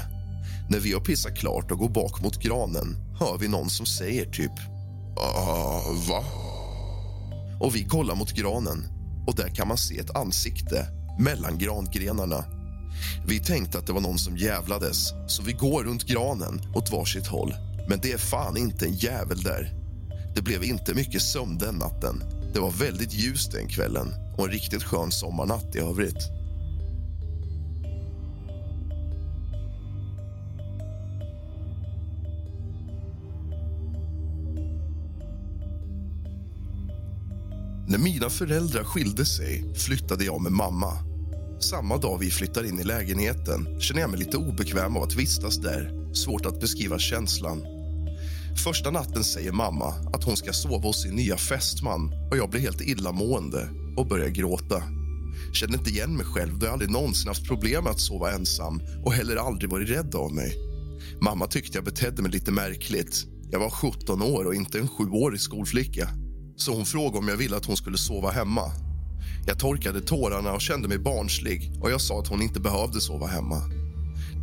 När 0.69 0.79
vi 0.79 0.93
har 0.93 1.01
pissat 1.01 1.37
klart 1.37 1.71
och 1.71 1.77
går 1.77 1.89
bak 1.89 2.21
mot 2.21 2.43
granen 2.43 2.97
hör 3.19 3.37
vi 3.37 3.47
någon 3.47 3.69
som 3.69 3.85
säger 3.85 4.25
typ 4.25 4.59
Ah, 5.17 5.81
va? 6.09 6.23
och 7.59 7.75
vi 7.75 7.83
kollar 7.83 8.15
mot 8.15 8.31
granen 8.31 8.98
och 9.29 9.35
där 9.35 9.49
kan 9.49 9.67
man 9.67 9.77
se 9.77 9.99
ett 9.99 10.15
ansikte 10.15 10.87
mellan 11.19 11.57
grangrenarna. 11.57 12.45
Vi 13.27 13.39
tänkte 13.39 13.77
att 13.77 13.87
det 13.87 13.93
var 13.93 14.01
någon 14.01 14.17
som 14.17 14.37
jävlades 14.37 15.13
så 15.27 15.43
vi 15.43 15.53
går 15.53 15.83
runt 15.83 16.03
granen 16.03 16.61
åt 16.75 16.91
varsitt 16.91 17.27
håll. 17.27 17.53
Men 17.89 17.99
det 17.99 18.11
är 18.11 18.17
fan 18.17 18.57
inte 18.57 18.85
en 18.85 18.93
jävel 18.93 19.43
där. 19.43 19.73
Det 20.35 20.41
blev 20.41 20.63
inte 20.63 20.93
mycket 20.93 21.21
sömn 21.21 21.57
den 21.57 21.75
natten. 21.75 22.23
Det 22.53 22.59
var 22.59 22.71
väldigt 22.71 23.13
ljust 23.13 23.51
den 23.51 23.67
kvällen 23.67 24.13
och 24.37 24.45
en 24.45 24.51
riktigt 24.51 24.83
skön 24.83 25.11
sommarnatt 25.11 25.75
i 25.75 25.79
övrigt. 25.79 26.38
När 37.89 37.97
mina 37.97 38.29
föräldrar 38.29 38.83
skilde 38.83 39.25
sig 39.25 39.73
flyttade 39.75 40.25
jag 40.25 40.41
med 40.41 40.51
mamma. 40.51 40.93
Samma 41.59 41.97
dag 41.97 42.17
vi 42.17 42.31
flyttar 42.31 42.63
in 42.63 42.79
i 42.79 42.83
lägenheten 42.83 43.79
känner 43.79 44.01
jag 44.01 44.09
mig 44.09 44.19
lite 44.19 44.37
obekväm 44.37 44.97
av 44.97 45.03
att 45.03 45.15
vistas 45.15 45.57
där. 45.57 46.13
Svårt 46.13 46.45
att 46.45 46.59
beskriva 46.59 46.99
känslan. 46.99 47.63
Första 48.63 48.91
natten 48.91 49.23
säger 49.23 49.51
mamma 49.51 49.93
att 50.13 50.23
hon 50.23 50.37
ska 50.37 50.53
sova 50.53 50.87
hos 50.87 51.03
sin 51.03 51.15
nya 51.15 51.37
fästman 51.37 52.11
och 52.31 52.37
jag 52.37 52.49
blir 52.49 52.61
helt 52.61 52.81
illamående 52.81 53.69
och 53.97 54.07
börjar 54.07 54.29
gråta. 54.29 54.83
Känner 55.53 55.77
inte 55.77 55.89
igen 55.89 56.15
mig 56.15 56.25
själv 56.25 56.59
då 56.59 56.65
jag 56.65 56.73
aldrig 56.73 56.91
någonsin 56.91 57.27
haft 57.27 57.47
problem 57.47 57.83
med 57.83 57.91
att 57.91 57.99
sova 57.99 58.31
ensam 58.31 58.81
och 59.05 59.13
heller 59.13 59.35
aldrig 59.35 59.71
varit 59.71 59.89
rädd 59.89 60.15
av 60.15 60.33
mig. 60.33 60.55
Mamma 61.21 61.47
tyckte 61.47 61.77
jag 61.77 61.85
betedde 61.85 62.21
mig 62.21 62.31
lite 62.31 62.51
märkligt. 62.51 63.25
Jag 63.51 63.59
var 63.59 63.69
17 63.69 64.21
år 64.21 64.45
och 64.45 64.55
inte 64.55 64.79
en 64.79 64.87
sjuårig 64.87 65.41
skolflicka. 65.41 66.09
Så 66.59 66.75
hon 66.75 66.85
frågade 66.85 67.17
om 67.17 67.27
jag 67.27 67.37
ville 67.37 67.57
att 67.57 67.65
hon 67.65 67.77
skulle 67.77 67.97
sova 67.97 68.31
hemma. 68.31 68.71
Jag 69.47 69.59
torkade 69.59 70.01
tårarna 70.01 70.53
och 70.53 70.61
kände 70.61 70.87
mig 70.87 70.97
barnslig 70.97 71.71
och 71.81 71.91
jag 71.91 72.01
sa 72.01 72.19
att 72.19 72.27
hon 72.27 72.41
inte 72.41 72.59
behövde 72.59 73.01
sova 73.01 73.27
hemma. 73.27 73.61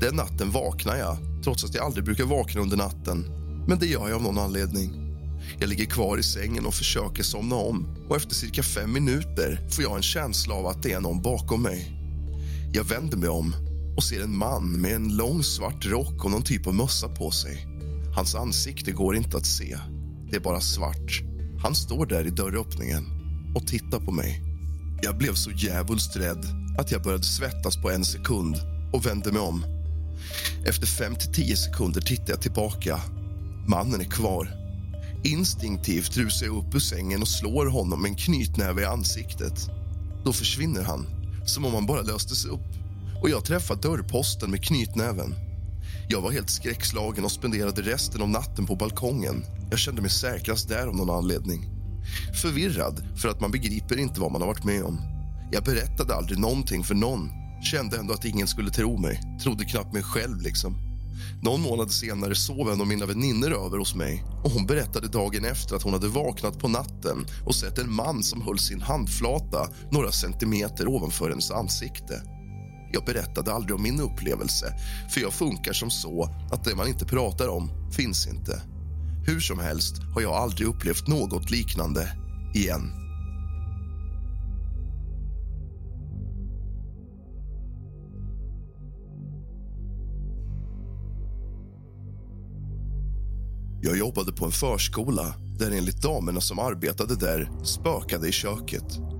Den 0.00 0.16
natten 0.16 0.50
vaknade 0.50 0.98
jag, 0.98 1.16
trots 1.44 1.64
att 1.64 1.74
jag 1.74 1.84
aldrig 1.84 2.04
brukar 2.04 2.24
vakna 2.24 2.60
under 2.60 2.76
natten. 2.76 3.24
Men 3.68 3.78
det 3.78 3.86
gör 3.86 4.08
jag 4.08 4.16
av 4.16 4.22
någon 4.22 4.38
anledning. 4.38 4.90
Jag 5.58 5.68
ligger 5.68 5.84
kvar 5.84 6.18
i 6.18 6.22
sängen 6.22 6.66
och 6.66 6.74
försöker 6.74 7.22
somna 7.22 7.56
om 7.56 8.06
och 8.08 8.16
efter 8.16 8.34
cirka 8.34 8.62
fem 8.62 8.92
minuter 8.92 9.68
får 9.70 9.84
jag 9.84 9.96
en 9.96 10.02
känsla 10.02 10.54
av 10.54 10.66
att 10.66 10.82
det 10.82 10.92
är 10.92 11.00
någon 11.00 11.22
bakom 11.22 11.62
mig. 11.62 11.92
Jag 12.72 12.84
vänder 12.84 13.16
mig 13.16 13.28
om 13.28 13.54
och 13.96 14.04
ser 14.04 14.22
en 14.22 14.36
man 14.36 14.80
med 14.80 14.94
en 14.94 15.16
lång 15.16 15.42
svart 15.42 15.86
rock 15.86 16.24
och 16.24 16.30
någon 16.30 16.42
typ 16.42 16.66
av 16.66 16.74
mössa 16.74 17.08
på 17.08 17.30
sig. 17.30 17.66
Hans 18.14 18.34
ansikte 18.34 18.92
går 18.92 19.16
inte 19.16 19.36
att 19.36 19.46
se. 19.46 19.78
Det 20.30 20.36
är 20.36 20.40
bara 20.40 20.60
svart. 20.60 21.22
Han 21.62 21.74
står 21.74 22.06
där 22.06 22.26
i 22.26 22.30
dörröppningen 22.30 23.04
och 23.54 23.66
tittar 23.66 24.00
på 24.00 24.12
mig. 24.12 24.42
Jag 25.02 25.18
blev 25.18 25.34
så 25.34 25.50
djävulskt 25.50 26.16
rädd 26.16 26.44
att 26.78 26.92
jag 26.92 27.02
började 27.02 27.24
svettas 27.24 27.76
på 27.76 27.90
en 27.90 28.04
sekund 28.04 28.56
och 28.92 29.06
vände 29.06 29.32
mig 29.32 29.40
om. 29.40 29.64
Efter 30.66 30.86
fem 30.86 31.16
till 31.16 31.32
tio 31.32 31.56
sekunder 31.56 32.00
tittar 32.00 32.30
jag 32.32 32.42
tillbaka. 32.42 33.00
Mannen 33.68 34.00
är 34.00 34.04
kvar. 34.04 34.50
Instinktivt 35.24 36.16
rusar 36.16 36.46
jag 36.46 36.56
upp 36.56 36.74
ur 36.74 36.78
sängen 36.78 37.22
och 37.22 37.28
slår 37.28 37.66
honom 37.66 38.02
med 38.02 38.08
en 38.08 38.16
knytnäve 38.16 38.82
i 38.82 38.84
ansiktet. 38.84 39.70
Då 40.24 40.32
försvinner 40.32 40.82
han, 40.82 41.06
som 41.46 41.64
om 41.64 41.74
han 41.74 41.86
bara 41.86 42.02
löstes 42.02 42.44
upp 42.44 42.76
och 43.22 43.30
jag 43.30 43.44
träffar 43.44 43.76
dörrposten 43.76 44.50
med 44.50 44.64
knytnäven. 44.64 45.34
Jag 46.08 46.20
var 46.20 46.30
helt 46.30 46.50
skräckslagen 46.50 47.24
och 47.24 47.32
spenderade 47.32 47.82
resten 47.82 48.22
av 48.22 48.28
natten 48.28 48.66
på 48.66 48.76
balkongen. 48.76 49.44
Jag 49.70 49.78
kände 49.78 50.02
mig 50.02 50.10
säkrast 50.10 50.68
där 50.68 50.86
av 50.86 50.96
någon 50.96 51.10
anledning. 51.10 51.70
Förvirrad 52.42 53.18
för 53.22 53.28
att 53.28 53.40
man 53.40 53.50
begriper 53.50 53.98
inte 53.98 54.20
vad 54.20 54.32
man 54.32 54.40
har 54.40 54.48
varit 54.48 54.64
med 54.64 54.82
om. 54.82 54.98
Jag 55.52 55.64
berättade 55.64 56.14
aldrig 56.14 56.38
någonting 56.38 56.84
för 56.84 56.94
någon. 56.94 57.30
Kände 57.62 57.98
ändå 57.98 58.14
att 58.14 58.24
ingen 58.24 58.46
skulle 58.46 58.70
tro 58.70 58.98
mig. 58.98 59.20
Trodde 59.42 59.64
knappt 59.64 59.92
mig 59.92 60.02
själv 60.02 60.40
liksom. 60.40 60.76
Någon 61.42 61.60
månad 61.60 61.90
senare 61.90 62.34
sov 62.34 62.70
en 62.72 62.80
av 62.80 62.86
mina 62.86 63.06
väninnor 63.06 63.66
över 63.66 63.78
hos 63.78 63.94
mig 63.94 64.24
och 64.44 64.50
hon 64.50 64.66
berättade 64.66 65.08
dagen 65.08 65.44
efter 65.44 65.76
att 65.76 65.82
hon 65.82 65.92
hade 65.92 66.08
vaknat 66.08 66.58
på 66.58 66.68
natten 66.68 67.26
och 67.46 67.54
sett 67.54 67.78
en 67.78 67.94
man 67.94 68.22
som 68.22 68.42
höll 68.42 68.58
sin 68.58 68.82
handflata 68.82 69.68
några 69.90 70.12
centimeter 70.12 70.88
ovanför 70.88 71.30
hennes 71.30 71.50
ansikte. 71.50 72.35
Jag 72.92 73.04
berättade 73.04 73.52
aldrig 73.52 73.74
om 73.76 73.82
min 73.82 74.00
upplevelse, 74.00 74.74
för 75.10 75.20
jag 75.20 75.32
funkar 75.32 75.72
som 75.72 75.90
så 75.90 76.30
att 76.50 76.64
det 76.64 76.76
man 76.76 76.88
inte 76.88 77.04
pratar 77.04 77.48
om 77.48 77.70
finns 77.92 78.26
inte. 78.26 78.62
Hur 79.26 79.40
som 79.40 79.58
helst 79.58 79.94
har 80.14 80.22
jag 80.22 80.32
aldrig 80.32 80.68
upplevt 80.68 81.08
något 81.08 81.50
liknande 81.50 82.08
igen. 82.54 83.06
Jag 93.82 93.98
jobbade 93.98 94.32
på 94.32 94.44
en 94.44 94.50
förskola 94.50 95.34
där 95.58 95.70
enligt 95.70 96.02
damerna 96.02 96.40
som 96.40 96.58
arbetade 96.58 97.16
där 97.16 97.50
spökade 97.64 98.28
i 98.28 98.32
köket. 98.32 99.15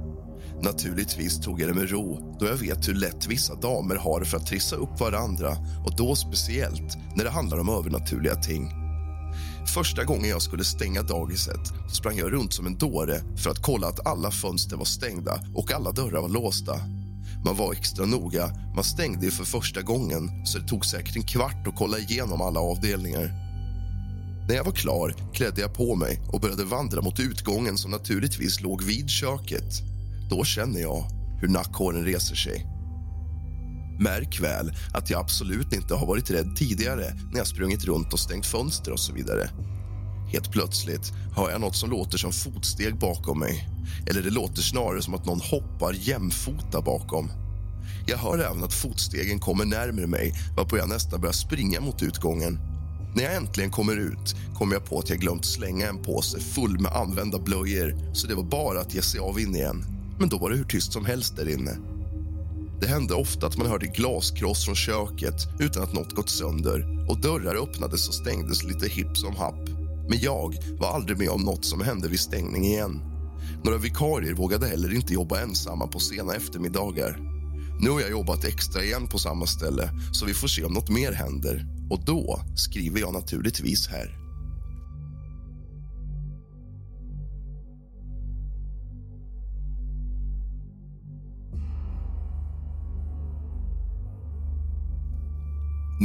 Naturligtvis 0.63 1.41
tog 1.41 1.61
jag 1.61 1.69
det 1.69 1.75
med 1.75 1.91
ro 1.91 2.37
då 2.41 2.47
jag 2.47 2.57
vet 2.57 2.89
hur 2.89 2.95
lätt 2.95 3.27
vissa 3.27 3.55
damer 3.55 3.97
har 3.97 4.21
för 4.21 4.37
att 4.37 4.47
trissa 4.47 4.77
upp 4.77 5.01
varandra 5.01 5.57
och 5.85 5.97
då 5.97 6.15
speciellt 6.15 6.97
när 7.17 7.25
det 7.25 7.31
handlar 7.31 7.59
om 7.59 7.69
övernaturliga 7.69 8.35
ting. 8.35 8.71
Första 9.75 10.05
gången 10.05 10.31
jag 10.31 10.43
skulle 10.43 10.65
stänga 10.65 11.03
dagiset 11.03 11.73
sprang 11.93 12.17
jag 12.17 12.33
runt 12.33 12.53
som 12.53 12.67
en 12.67 12.79
dåre 12.79 13.21
för 13.37 13.51
att 13.51 13.63
kolla 13.63 13.87
att 13.87 14.07
alla 14.07 14.31
fönster 14.31 14.77
var 14.77 14.85
stängda 14.85 15.41
och 15.55 15.73
alla 15.73 15.93
dörrar 15.93 16.21
var 16.21 16.29
låsta. 16.29 16.81
Man 17.45 17.57
var 17.57 17.73
extra 17.73 18.07
noga. 18.07 18.51
Man 18.75 18.85
stängde 18.85 19.25
ju 19.25 19.31
för 19.31 19.45
första 19.45 19.83
gången 19.83 20.47
så 20.47 20.59
det 20.59 20.69
tog 20.69 20.87
säkert 20.87 21.17
en 21.17 21.23
kvart 21.23 21.67
att 21.67 21.77
kolla 21.77 21.99
igenom 21.99 22.41
alla 22.41 22.61
avdelningar. 22.61 23.31
När 24.49 24.55
jag 24.55 24.65
var 24.65 24.73
klar 24.73 25.15
klädde 25.35 25.61
jag 25.61 25.75
på 25.75 25.95
mig 25.95 26.21
och 26.29 26.41
började 26.41 26.65
vandra 26.65 27.03
mot 27.03 27.21
utgången 27.21 27.79
som 27.79 27.91
naturligtvis 27.91 28.61
låg 28.61 28.83
vid 28.83 29.11
köket. 29.11 29.96
Då 30.31 30.45
känner 30.45 30.81
jag 30.81 31.05
hur 31.41 31.49
nackhåren 31.49 32.05
reser 32.05 32.35
sig. 32.35 32.67
Märk 33.99 34.41
väl 34.41 34.73
att 34.95 35.11
jag 35.11 35.21
absolut 35.21 35.73
inte 35.73 35.95
har 35.95 36.07
varit 36.07 36.31
rädd 36.31 36.57
tidigare 36.57 37.15
när 37.31 37.39
jag 37.39 37.47
sprungit 37.47 37.85
runt 37.85 38.13
och 38.13 38.19
stängt 38.19 38.47
fönster 38.47 38.93
och 38.93 39.01
så 39.01 39.13
vidare. 39.13 39.51
Helt 40.33 40.53
plötsligt 40.53 41.13
hör 41.37 41.51
jag 41.51 41.61
något 41.61 41.77
som 41.77 41.91
låter 41.91 42.19
som 42.19 42.33
fotsteg 42.33 42.99
bakom 42.99 43.39
mig. 43.39 43.69
Eller 44.11 44.23
det 44.23 44.31
låter 44.31 44.63
snarare 44.63 45.03
som 45.03 45.15
att 45.15 45.27
någon 45.27 45.41
hoppar 45.41 45.93
jämfota 45.93 46.81
bakom. 46.81 47.31
Jag 48.07 48.19
hör 48.19 48.39
även 48.39 48.65
att 48.65 48.75
fotstegen 48.75 49.39
kommer 49.39 49.65
närmare 49.65 50.07
mig 50.07 50.33
varpå 50.57 50.79
jag 50.79 50.89
nästan 50.89 51.21
börjar 51.21 51.33
springa 51.33 51.81
mot 51.81 52.03
utgången. 52.03 52.59
När 53.17 53.23
jag 53.23 53.35
äntligen 53.35 53.71
kommer 53.71 53.97
ut 53.97 54.35
kommer 54.55 54.75
jag 54.75 54.85
på 54.85 54.99
att 54.99 55.11
jag 55.11 55.19
glömt 55.19 55.45
slänga 55.45 55.89
en 55.89 56.03
påse 56.03 56.41
full 56.41 56.81
med 56.81 56.93
använda 56.93 57.39
blöjor 57.39 58.15
så 58.15 58.27
det 58.27 58.35
var 58.35 58.43
bara 58.43 58.81
att 58.81 58.95
ge 58.95 59.03
sig 59.03 59.21
av 59.21 59.41
in 59.41 59.57
igen. 59.57 59.96
Men 60.19 60.29
då 60.29 60.39
var 60.39 60.51
det 60.51 60.57
hur 60.57 60.65
tyst 60.65 60.93
som 60.93 61.05
helst 61.05 61.37
där 61.37 61.49
inne. 61.49 61.77
Det 62.81 62.87
hände 62.87 63.15
ofta 63.15 63.47
att 63.47 63.57
man 63.57 63.67
hörde 63.67 63.87
glaskross 63.87 64.65
från 64.65 64.75
köket 64.75 65.35
utan 65.61 65.83
att 65.83 65.93
något 65.93 66.13
gått 66.13 66.31
sönder 66.31 67.07
och 67.09 67.21
dörrar 67.21 67.63
öppnades 67.63 68.09
och 68.09 68.15
stängdes 68.15 68.65
lite 68.65 68.89
hipp 68.89 69.17
som 69.17 69.37
happ. 69.37 69.69
Men 70.09 70.19
jag 70.21 70.55
var 70.79 70.89
aldrig 70.89 71.19
med 71.19 71.29
om 71.29 71.41
något 71.41 71.65
som 71.65 71.81
hände 71.81 72.09
vid 72.09 72.21
stängning 72.21 72.65
igen. 72.65 73.01
Några 73.65 73.79
vikarier 73.79 74.35
vågade 74.35 74.67
heller 74.67 74.95
inte 74.95 75.15
jobba 75.15 75.41
ensamma 75.41 75.87
på 75.87 76.01
sena 76.01 76.35
eftermiddagar. 76.35 77.19
Nu 77.81 77.91
har 77.91 78.01
jag 78.01 78.11
jobbat 78.11 78.45
extra 78.45 78.83
igen 78.83 79.07
på 79.07 79.19
samma 79.19 79.47
ställe 79.47 79.91
så 80.13 80.27
vi 80.27 80.35
får 80.35 80.49
se 80.49 80.65
om 80.65 80.73
något 80.73 80.89
mer 80.89 81.13
händer. 81.13 81.67
Och 81.91 82.05
då 82.05 82.41
skriver 82.57 83.01
jag 83.01 83.13
naturligtvis 83.13 83.89
här. 83.89 84.26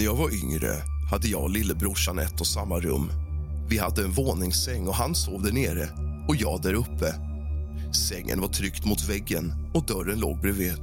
När 0.01 0.05
jag 0.05 0.15
var 0.15 0.33
yngre 0.43 0.83
hade 1.11 1.27
jag 1.27 1.41
och 1.41 1.49
lillebrorsan 1.49 2.19
ett 2.19 2.41
och 2.41 2.47
samma 2.47 2.79
rum. 2.79 3.11
Vi 3.69 3.77
hade 3.77 4.03
en 4.03 4.11
våningssäng 4.11 4.87
och 4.87 4.95
han 4.95 5.15
sov 5.15 5.43
där 5.43 5.51
nere 5.51 5.89
och 6.27 6.35
jag 6.35 6.61
där 6.61 6.73
uppe. 6.73 7.15
Sängen 7.93 8.41
var 8.41 8.47
tryckt 8.47 8.85
mot 8.85 9.09
väggen 9.09 9.53
och 9.73 9.85
dörren 9.85 10.19
låg 10.19 10.41
bredvid. 10.41 10.73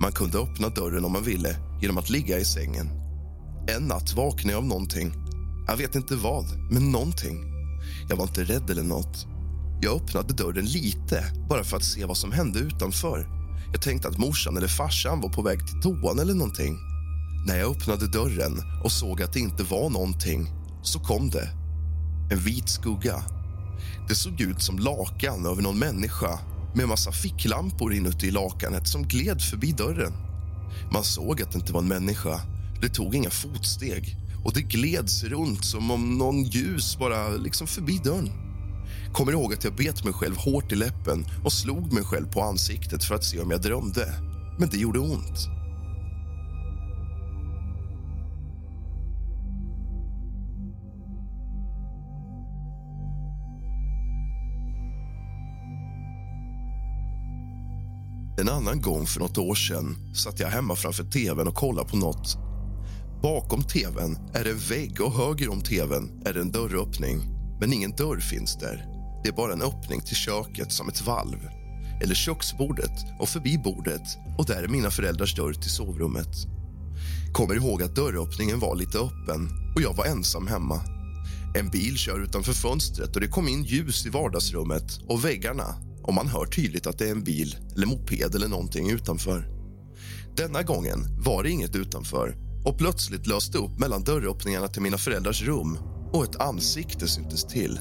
Man 0.00 0.12
kunde 0.12 0.38
öppna 0.38 0.68
dörren 0.68 1.04
om 1.04 1.12
man 1.12 1.22
ville 1.22 1.56
genom 1.82 1.98
att 1.98 2.10
ligga 2.10 2.38
i 2.38 2.44
sängen. 2.44 2.88
En 3.76 3.82
natt 3.82 4.12
vaknade 4.12 4.52
jag 4.52 4.58
av 4.58 4.66
någonting. 4.66 5.12
Jag 5.66 5.76
vet 5.76 5.94
inte 5.94 6.16
vad, 6.16 6.44
men 6.70 6.92
någonting. 6.92 7.44
Jag 8.08 8.16
var 8.16 8.24
inte 8.24 8.44
rädd 8.44 8.70
eller 8.70 8.82
nåt. 8.82 9.26
Jag 9.80 9.96
öppnade 9.96 10.34
dörren 10.34 10.64
lite, 10.64 11.24
bara 11.48 11.64
för 11.64 11.76
att 11.76 11.84
se 11.84 12.04
vad 12.04 12.16
som 12.16 12.32
hände 12.32 12.58
utanför. 12.58 13.28
Jag 13.72 13.82
tänkte 13.82 14.08
att 14.08 14.18
morsan 14.18 14.56
eller 14.56 14.68
farsan 14.68 15.20
var 15.20 15.28
på 15.28 15.42
väg 15.42 15.58
till 15.66 15.80
toan 15.80 16.18
eller 16.18 16.34
någonting. 16.34 16.87
När 17.46 17.58
jag 17.58 17.70
öppnade 17.70 18.06
dörren 18.06 18.62
och 18.84 18.92
såg 18.92 19.22
att 19.22 19.32
det 19.32 19.40
inte 19.40 19.62
var 19.62 19.90
någonting 19.90 20.50
så 20.82 20.98
kom 20.98 21.30
det. 21.30 21.48
En 22.30 22.38
vit 22.38 22.68
skugga. 22.68 23.22
Det 24.08 24.14
såg 24.14 24.40
ut 24.40 24.62
som 24.62 24.78
lakan 24.78 25.46
över 25.46 25.62
någon 25.62 25.78
människa 25.78 26.38
med 26.74 26.82
en 26.82 26.88
massa 26.88 27.12
ficklampor 27.12 27.94
inuti 27.94 28.30
lakanet 28.30 28.88
som 28.88 29.02
gled 29.02 29.42
förbi 29.42 29.72
dörren. 29.72 30.12
Man 30.92 31.04
såg 31.04 31.42
att 31.42 31.52
det 31.52 31.58
inte 31.58 31.72
var 31.72 31.80
en 31.80 31.88
människa. 31.88 32.40
Det 32.80 32.88
tog 32.88 33.14
inga 33.14 33.30
fotsteg 33.30 34.16
och 34.44 34.52
det 34.54 34.62
gleds 34.62 35.24
runt 35.24 35.64
som 35.64 35.90
om 35.90 36.18
någon 36.18 36.42
ljus 36.42 36.98
bara 36.98 37.28
liksom 37.28 37.66
förbi 37.66 38.00
dörren. 38.04 38.30
Kommer 39.12 39.32
ihåg 39.32 39.54
att 39.54 39.64
jag 39.64 39.76
bet 39.76 40.04
mig 40.04 40.12
själv 40.12 40.36
hårt 40.36 40.72
i 40.72 40.76
läppen 40.76 41.26
och 41.44 41.52
slog 41.52 41.92
mig 41.92 42.04
själv 42.04 42.26
på 42.32 42.42
ansiktet 42.42 43.04
för 43.04 43.14
att 43.14 43.24
se 43.24 43.40
om 43.40 43.50
jag 43.50 43.62
drömde. 43.62 44.14
Men 44.58 44.68
det 44.68 44.78
gjorde 44.78 44.98
ont. 44.98 45.57
En 58.40 58.48
annan 58.48 58.80
gång 58.80 59.06
för 59.06 59.20
något 59.20 59.38
år 59.38 59.54
sedan 59.54 60.14
satt 60.14 60.40
jag 60.40 60.48
hemma 60.48 60.76
framför 60.76 61.04
tvn 61.04 61.48
och 61.48 61.54
kollade 61.54 61.88
på 61.88 61.96
något. 61.96 62.36
Bakom 63.22 63.62
tvn 63.62 64.18
är 64.34 64.44
det 64.44 64.50
en 64.50 64.58
vägg 64.58 65.00
och 65.00 65.12
höger 65.12 65.48
om 65.48 65.60
tvn 65.60 66.22
är 66.24 66.32
det 66.32 66.40
en 66.40 66.52
dörröppning. 66.52 67.20
Men 67.60 67.72
ingen 67.72 67.90
dörr 67.90 68.20
finns 68.20 68.56
där. 68.56 68.86
Det 69.22 69.28
är 69.28 69.32
bara 69.32 69.52
en 69.52 69.62
öppning 69.62 70.00
till 70.00 70.16
köket 70.16 70.72
som 70.72 70.88
ett 70.88 71.06
valv. 71.06 71.38
Eller 72.02 72.14
köksbordet 72.14 73.20
och 73.20 73.28
förbi 73.28 73.58
bordet 73.58 74.18
och 74.38 74.46
där 74.46 74.62
är 74.62 74.68
mina 74.68 74.90
föräldrars 74.90 75.34
dörr 75.34 75.52
till 75.52 75.70
sovrummet. 75.70 76.36
Kommer 77.32 77.54
ihåg 77.54 77.82
att 77.82 77.96
dörröppningen 77.96 78.58
var 78.58 78.76
lite 78.76 78.98
öppen 78.98 79.48
och 79.76 79.82
jag 79.82 79.96
var 79.96 80.04
ensam 80.04 80.46
hemma. 80.46 80.80
En 81.54 81.70
bil 81.70 81.96
kör 81.96 82.22
utanför 82.22 82.52
fönstret 82.52 83.14
och 83.14 83.20
det 83.20 83.28
kom 83.28 83.48
in 83.48 83.64
ljus 83.64 84.06
i 84.06 84.08
vardagsrummet 84.08 85.00
och 85.08 85.24
väggarna 85.24 85.87
och 86.08 86.14
man 86.14 86.28
hör 86.28 86.46
tydligt 86.46 86.86
att 86.86 86.98
det 86.98 87.06
är 87.08 87.12
en 87.12 87.24
bil 87.24 87.56
eller 87.76 87.86
moped 87.86 88.34
eller 88.34 88.48
någonting 88.48 88.90
utanför. 88.90 89.48
Denna 90.36 90.62
gången 90.62 91.22
var 91.24 91.42
det 91.42 91.50
inget 91.50 91.76
utanför 91.76 92.36
och 92.64 92.78
plötsligt 92.78 93.26
löste 93.26 93.58
upp 93.58 93.78
mellan 93.78 94.04
dörröppningarna 94.04 94.68
till 94.68 94.82
mina 94.82 94.98
föräldrars 94.98 95.42
rum 95.42 95.78
och 96.12 96.24
ett 96.24 96.40
ansikte 96.40 97.08
syntes 97.08 97.44
till. 97.44 97.80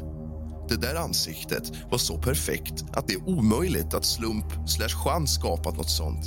Det 0.69 0.75
där 0.75 0.95
ansiktet 0.95 1.71
var 1.91 1.97
så 1.97 2.21
perfekt 2.21 2.83
att 2.93 3.07
det 3.07 3.13
är 3.13 3.29
omöjligt 3.29 3.93
att 3.93 4.05
slump 4.05 4.69
slash 4.69 5.03
chans 5.03 5.33
skapat 5.33 5.77
något 5.77 5.89
sånt. 5.89 6.25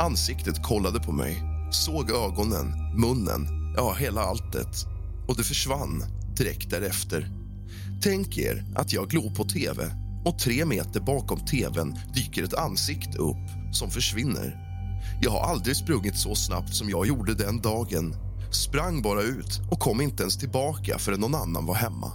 Ansiktet 0.00 0.62
kollade 0.62 1.00
på 1.00 1.12
mig, 1.12 1.42
såg 1.72 2.10
ögonen, 2.10 2.66
munnen, 2.96 3.46
ja, 3.76 3.94
hela 3.98 4.20
alltet. 4.20 4.86
Och 5.28 5.36
det 5.36 5.44
försvann 5.44 6.04
direkt 6.36 6.70
därefter. 6.70 7.28
Tänk 8.02 8.38
er 8.38 8.64
att 8.76 8.92
jag 8.92 9.08
glor 9.08 9.34
på 9.34 9.44
tv 9.44 10.01
och 10.24 10.38
tre 10.38 10.64
meter 10.64 11.00
bakom 11.00 11.40
tvn 11.40 11.98
dyker 12.14 12.42
ett 12.42 12.54
ansikte 12.54 13.18
upp 13.18 13.72
som 13.72 13.90
försvinner. 13.90 14.58
Jag 15.22 15.30
har 15.30 15.40
aldrig 15.40 15.76
sprungit 15.76 16.18
så 16.18 16.34
snabbt 16.34 16.74
som 16.74 16.90
jag 16.90 17.06
gjorde 17.06 17.34
den 17.34 17.60
dagen. 17.60 18.14
Sprang 18.50 19.02
bara 19.02 19.22
ut 19.22 19.60
och 19.70 19.80
kom 19.80 20.00
inte 20.00 20.22
ens 20.22 20.38
tillbaka 20.38 20.98
förrän 20.98 21.20
någon 21.20 21.34
annan 21.34 21.66
var 21.66 21.74
hemma. 21.74 22.12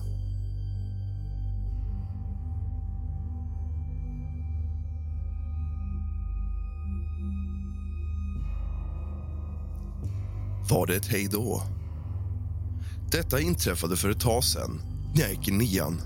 Var 10.69 10.87
det 10.87 10.95
ett 10.95 11.05
hej 11.05 11.27
då? 11.31 11.63
Detta 13.11 13.39
inträffade 13.39 13.95
för 13.95 14.09
ett 14.09 14.19
tag 14.19 14.43
sedan, 14.43 14.81
när 15.15 15.21
jag 15.21 15.31
gick 15.31 15.47
i 15.47 15.51
nian. 15.51 16.01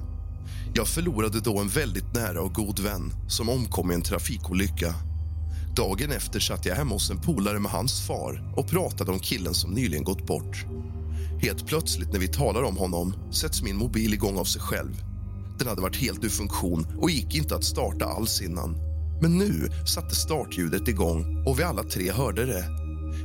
Jag 0.74 0.88
förlorade 0.88 1.40
då 1.40 1.60
en 1.60 1.68
väldigt 1.68 2.14
nära 2.14 2.42
och 2.42 2.54
god 2.54 2.80
vän 2.80 3.14
som 3.28 3.50
omkom 3.50 3.92
i 3.92 3.94
en 3.94 4.02
trafikolycka. 4.02 4.96
Dagen 5.76 6.12
efter 6.12 6.40
satt 6.40 6.66
jag 6.66 6.76
hemma 6.76 6.96
hos 6.96 7.10
en 7.10 7.22
polare 7.22 7.60
med 7.60 7.72
hans 7.72 8.02
far 8.08 8.54
och 8.58 8.68
pratade 8.68 9.12
om 9.12 9.20
killen 9.20 9.54
som 9.54 9.72
nyligen 9.72 10.04
gått 10.04 10.26
bort. 10.26 10.66
Helt 11.42 11.68
plötsligt 11.68 12.14
när 12.14 12.20
vi 12.20 12.28
talar 12.28 12.64
om 12.64 12.78
honom 12.78 13.14
sätts 13.32 13.64
min 13.64 13.78
mobil 13.78 14.14
igång 14.14 14.38
av 14.38 14.44
sig 14.44 14.62
själv. 14.62 15.04
Den 15.60 15.68
hade 15.68 15.82
varit 15.82 16.02
helt 16.02 16.24
ur 16.24 16.30
funktion 16.30 16.88
och 17.02 17.12
gick 17.12 17.36
inte 17.36 17.56
att 17.56 17.64
starta 17.64 18.06
alls 18.06 18.42
innan. 18.42 18.76
Men 19.22 19.38
nu 19.38 19.70
satte 19.86 20.16
startljudet 20.16 20.88
igång 20.88 21.44
och 21.48 21.60
vi 21.60 21.64
alla 21.64 21.84
tre 21.84 22.12
hörde 22.12 22.46
det. 22.46 22.81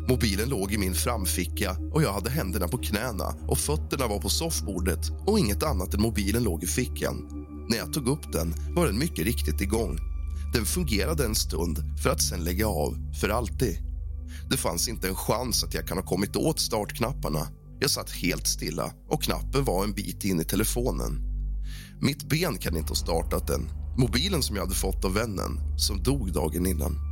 Mobilen 0.09 0.49
låg 0.49 0.73
i 0.73 0.79
min 0.79 0.95
framficka 0.95 1.77
och 1.93 2.03
jag 2.03 2.13
hade 2.13 2.31
händerna 2.31 2.69
på 2.69 2.79
knäna 2.79 3.35
och 3.49 3.59
fötterna 3.59 4.07
var 4.07 4.19
på 4.19 4.29
soffbordet 4.29 5.11
och 5.27 5.39
inget 5.39 5.63
annat 5.63 5.95
än 5.95 6.03
mobilen 6.03 6.43
låg 6.43 6.63
i 6.63 6.67
fickan. 6.67 7.29
När 7.71 7.77
jag 7.77 7.93
tog 7.93 8.09
upp 8.09 8.33
den 8.33 8.55
var 8.75 8.87
den 8.87 8.99
mycket 8.99 9.25
riktigt 9.25 9.61
igång. 9.61 9.99
Den 10.55 10.65
fungerade 10.65 11.25
en 11.25 11.35
stund 11.35 11.79
för 12.03 12.11
att 12.11 12.23
sen 12.23 12.45
lägga 12.45 12.67
av 12.67 12.97
för 13.21 13.29
alltid. 13.29 13.79
Det 14.51 14.57
fanns 14.57 14.89
inte 14.89 15.09
en 15.09 15.15
chans 15.15 15.65
att 15.65 15.75
jag 15.75 15.89
kan 15.89 15.99
ha 15.99 16.05
kommit 16.05 16.37
åt 16.37 16.61
startknapparna. 16.61 17.49
Jag 17.81 17.91
satt 17.91 18.11
helt 18.11 18.47
stilla 18.47 18.93
och 19.09 19.23
knappen 19.23 19.65
var 19.65 19.85
en 19.85 19.93
bit 19.93 20.25
in 20.25 20.41
i 20.41 20.45
telefonen. 20.45 21.21
Mitt 22.01 22.29
ben 22.29 22.59
kan 22.59 22.77
inte 22.77 22.91
ha 22.91 22.97
startat 22.97 23.47
den. 23.47 23.69
Mobilen 23.99 24.43
som 24.43 24.57
jag 24.57 24.63
hade 24.63 24.75
fått 24.75 25.05
av 25.05 25.15
vännen 25.15 25.79
som 25.79 26.03
dog 26.03 26.33
dagen 26.33 26.67
innan. 26.67 27.06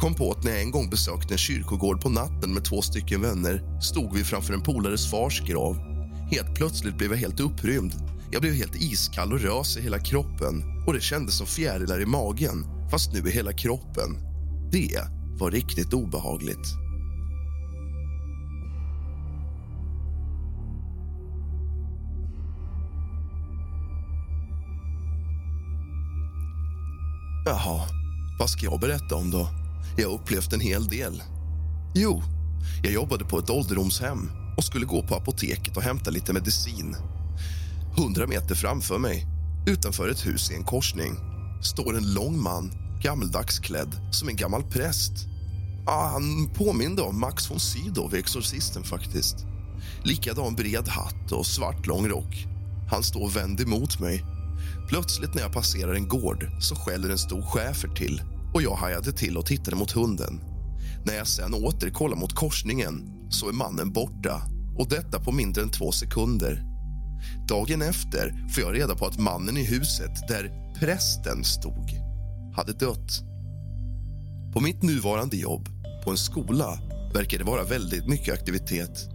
Kom 0.00 0.14
på 0.14 0.30
att 0.30 0.44
när 0.44 0.50
jag 0.50 0.62
en 0.62 0.70
gång 0.70 0.90
besökte 0.90 1.34
en 1.34 1.38
kyrkogård 1.38 2.00
på 2.00 2.08
natten 2.08 2.54
med 2.54 2.64
två 2.64 2.82
stycken 2.82 3.22
vänner 3.22 3.80
stod 3.80 4.14
vi 4.14 4.24
framför 4.24 4.54
en 4.54 4.62
polares 4.62 5.10
fars 5.10 5.40
grav. 5.40 5.78
Helt 6.30 6.54
plötsligt 6.54 6.98
blev 6.98 7.10
jag 7.10 7.18
helt 7.18 7.40
upprymd. 7.40 7.92
Jag 8.30 8.42
blev 8.42 8.54
helt 8.54 8.76
iskall 8.76 9.32
och 9.32 9.40
rös 9.40 9.76
i 9.76 9.80
hela 9.80 9.98
kroppen 9.98 10.84
och 10.86 10.92
det 10.92 11.00
kändes 11.00 11.38
som 11.38 11.46
fjärilar 11.46 12.00
i 12.00 12.06
magen, 12.06 12.66
fast 12.90 13.12
nu 13.12 13.28
i 13.28 13.32
hela 13.32 13.52
kroppen. 13.52 14.18
Det 14.72 15.00
var 15.38 15.50
riktigt 15.50 15.92
obehagligt. 15.92 16.66
Jaha, 27.46 27.80
vad 28.38 28.50
ska 28.50 28.64
jag 28.64 28.80
berätta 28.80 29.14
om 29.14 29.30
då? 29.30 29.48
Jag 29.96 30.08
har 30.08 30.14
upplevt 30.14 30.52
en 30.52 30.60
hel 30.60 30.88
del. 30.88 31.22
Jo, 31.94 32.22
jag 32.82 32.92
jobbade 32.92 33.24
på 33.24 33.38
ett 33.38 33.50
ålderdomshem 33.50 34.30
och 34.56 34.64
skulle 34.64 34.86
gå 34.86 35.02
på 35.02 35.14
apoteket 35.14 35.76
och 35.76 35.82
hämta 35.82 36.10
lite 36.10 36.32
medicin. 36.32 36.96
Hundra 37.96 38.26
meter 38.26 38.54
framför 38.54 38.98
mig, 38.98 39.26
utanför 39.66 40.08
ett 40.08 40.26
hus 40.26 40.50
i 40.50 40.54
en 40.54 40.64
korsning 40.64 41.16
står 41.62 41.96
en 41.96 42.14
lång 42.14 42.42
man, 42.42 42.72
gammeldags 43.02 43.58
klädd, 43.58 44.00
som 44.10 44.28
en 44.28 44.36
gammal 44.36 44.62
präst. 44.62 45.12
Ah, 45.86 46.08
han 46.08 46.50
påminde 46.54 47.02
om 47.02 47.20
Max 47.20 47.50
von 47.50 47.60
Sydow 47.60 48.14
i 48.14 48.18
Exorcisten. 48.18 48.84
faktiskt. 48.84 49.36
Likadan 50.02 50.54
bred 50.54 50.88
hatt 50.88 51.32
och 51.32 51.46
svart 51.46 51.86
lång 51.86 52.08
rock. 52.08 52.46
Han 52.90 53.02
står 53.02 53.30
vänd 53.30 53.60
emot 53.60 54.00
mig. 54.00 54.24
Plötsligt 54.88 55.34
när 55.34 55.42
jag 55.42 55.52
passerar 55.52 55.94
en 55.94 56.08
gård 56.08 56.48
så 56.60 56.76
skäller 56.76 57.10
en 57.10 57.18
stor 57.18 57.42
schäfer 57.42 57.88
till 57.88 58.22
och 58.56 58.62
jag 58.62 58.74
hajade 58.74 59.12
till 59.12 59.36
och 59.36 59.46
tittade 59.46 59.76
mot 59.76 59.92
hunden. 59.92 60.40
När 61.04 61.14
jag 61.14 61.26
sen 61.26 61.54
åter 61.54 61.90
kollar 61.90 62.16
mot 62.16 62.34
korsningen 62.34 63.02
så 63.30 63.48
är 63.48 63.52
mannen 63.52 63.92
borta 63.92 64.42
och 64.78 64.88
detta 64.88 65.20
på 65.20 65.32
mindre 65.32 65.62
än 65.62 65.70
två 65.70 65.92
sekunder. 65.92 66.62
Dagen 67.48 67.82
efter 67.82 68.48
får 68.54 68.62
jag 68.62 68.74
reda 68.74 68.94
på 68.94 69.06
att 69.06 69.18
mannen 69.18 69.56
i 69.56 69.64
huset 69.64 70.28
där 70.28 70.72
prästen 70.80 71.44
stod 71.44 71.90
hade 72.56 72.72
dött. 72.72 73.22
På 74.52 74.60
mitt 74.60 74.82
nuvarande 74.82 75.36
jobb, 75.36 75.68
på 76.04 76.10
en 76.10 76.16
skola, 76.16 76.78
verkar 77.14 77.38
det 77.38 77.44
vara 77.44 77.64
väldigt 77.64 78.08
mycket 78.08 78.34
aktivitet. 78.34 79.08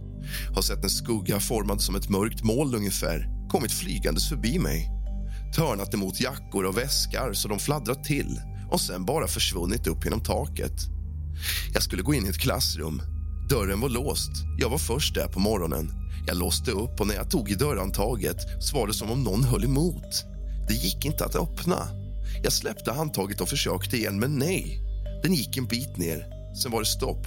Har 0.54 0.62
sett 0.62 0.84
en 0.84 0.90
skugga 0.90 1.40
formad 1.40 1.80
som 1.80 1.94
ett 1.94 2.08
mörkt 2.08 2.42
moln 2.42 2.74
ungefär 2.74 3.48
kommit 3.48 3.72
flygandes 3.72 4.28
förbi 4.28 4.58
mig. 4.58 4.90
Törnat 5.56 5.94
emot 5.94 6.20
jackor 6.20 6.64
och 6.64 6.78
väskar 6.78 7.32
så 7.32 7.48
de 7.48 7.58
fladdrat 7.58 8.04
till 8.04 8.40
och 8.72 8.80
sen 8.80 9.04
bara 9.04 9.26
försvunnit 9.26 9.86
upp 9.86 10.04
genom 10.04 10.20
taket. 10.20 10.72
Jag 11.74 11.82
skulle 11.82 12.02
gå 12.02 12.14
in 12.14 12.26
i 12.26 12.28
ett 12.28 12.38
klassrum. 12.38 13.02
Dörren 13.48 13.80
var 13.80 13.88
låst. 13.88 14.30
Jag 14.58 14.70
var 14.70 14.78
först 14.78 15.14
där 15.14 15.28
på 15.28 15.40
morgonen. 15.40 15.90
Jag 16.26 16.36
låste 16.36 16.70
upp 16.70 17.00
och 17.00 17.06
när 17.06 17.14
jag 17.14 17.30
tog 17.30 17.50
i 17.50 17.54
dörrhandtaget 17.54 18.36
så 18.60 18.76
var 18.76 18.86
det 18.86 18.94
som 18.94 19.10
om 19.10 19.22
någon 19.22 19.44
höll 19.44 19.64
emot. 19.64 20.24
Det 20.68 20.74
gick 20.74 21.04
inte 21.04 21.24
att 21.24 21.36
öppna. 21.36 21.88
Jag 22.42 22.52
släppte 22.52 22.92
handtaget 22.92 23.40
och 23.40 23.48
försökte 23.48 23.96
igen, 23.96 24.18
men 24.18 24.38
nej. 24.38 24.80
Den 25.22 25.34
gick 25.34 25.56
en 25.56 25.66
bit 25.66 25.96
ner. 25.96 26.26
Sen 26.62 26.72
var 26.72 26.80
det 26.80 26.86
stopp. 26.86 27.26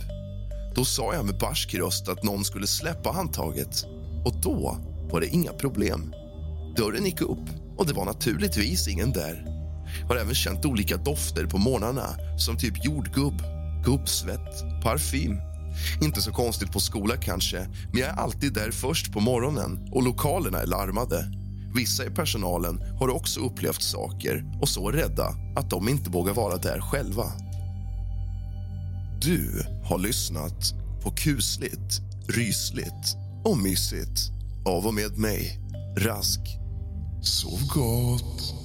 Då 0.76 0.86
sa 0.86 1.14
jag 1.14 1.26
med 1.26 1.38
barsk 1.40 1.74
röst 1.74 2.08
att 2.08 2.24
någon 2.24 2.46
skulle 2.46 2.68
släppa 2.68 3.12
handtaget. 3.12 3.86
Och 4.26 4.42
då 4.42 4.78
var 5.12 5.22
det 5.22 5.28
inga 5.28 5.52
problem. 5.52 6.14
Dörren 6.78 7.06
gick 7.06 7.22
upp 7.22 7.50
och 7.78 7.86
det 7.86 7.94
var 7.94 8.06
naturligtvis 8.06 8.88
ingen 8.88 9.12
där. 9.12 9.55
Har 10.08 10.16
även 10.16 10.36
känt 10.36 10.66
olika 10.66 10.98
dofter 10.98 11.46
på 11.46 11.58
morgnarna 11.58 12.16
som 12.38 12.58
typ 12.58 12.86
jordgubb, 12.86 13.42
gubbsvett, 13.86 14.82
parfym. 14.84 15.38
Inte 16.02 16.22
så 16.22 16.32
konstigt 16.32 16.72
på 16.72 16.80
skola 16.80 17.18
kanske, 17.18 17.68
men 17.92 18.02
jag 18.02 18.10
är 18.10 18.14
alltid 18.14 18.54
där 18.54 18.72
först 18.72 19.14
på 19.14 19.20
morgonen 19.20 19.90
och 19.92 20.04
lokalerna 20.04 20.60
är 20.60 20.68
larmade. 20.68 21.32
Vissa 21.76 22.06
i 22.06 22.10
personalen 22.10 22.82
har 23.00 23.10
också 23.10 23.40
upplevt 23.40 23.82
saker 23.82 24.46
och 24.62 24.70
så 24.70 24.92
rädda 24.92 25.36
att 25.56 25.70
de 25.70 25.90
inte 25.90 26.10
vågar 26.10 26.34
vara 26.34 26.58
där 26.58 26.80
själva. 26.82 27.26
Du 29.22 29.66
har 29.84 30.00
lyssnat 30.00 30.74
på 31.04 31.12
kusligt, 31.12 32.02
rysligt 32.28 33.16
och 33.44 33.58
mysigt 33.58 34.20
av 34.66 34.88
och 34.88 34.94
med 34.94 35.18
mig, 35.18 35.60
Rask. 35.98 36.40
Sov 37.22 37.68
gott. 37.68 38.65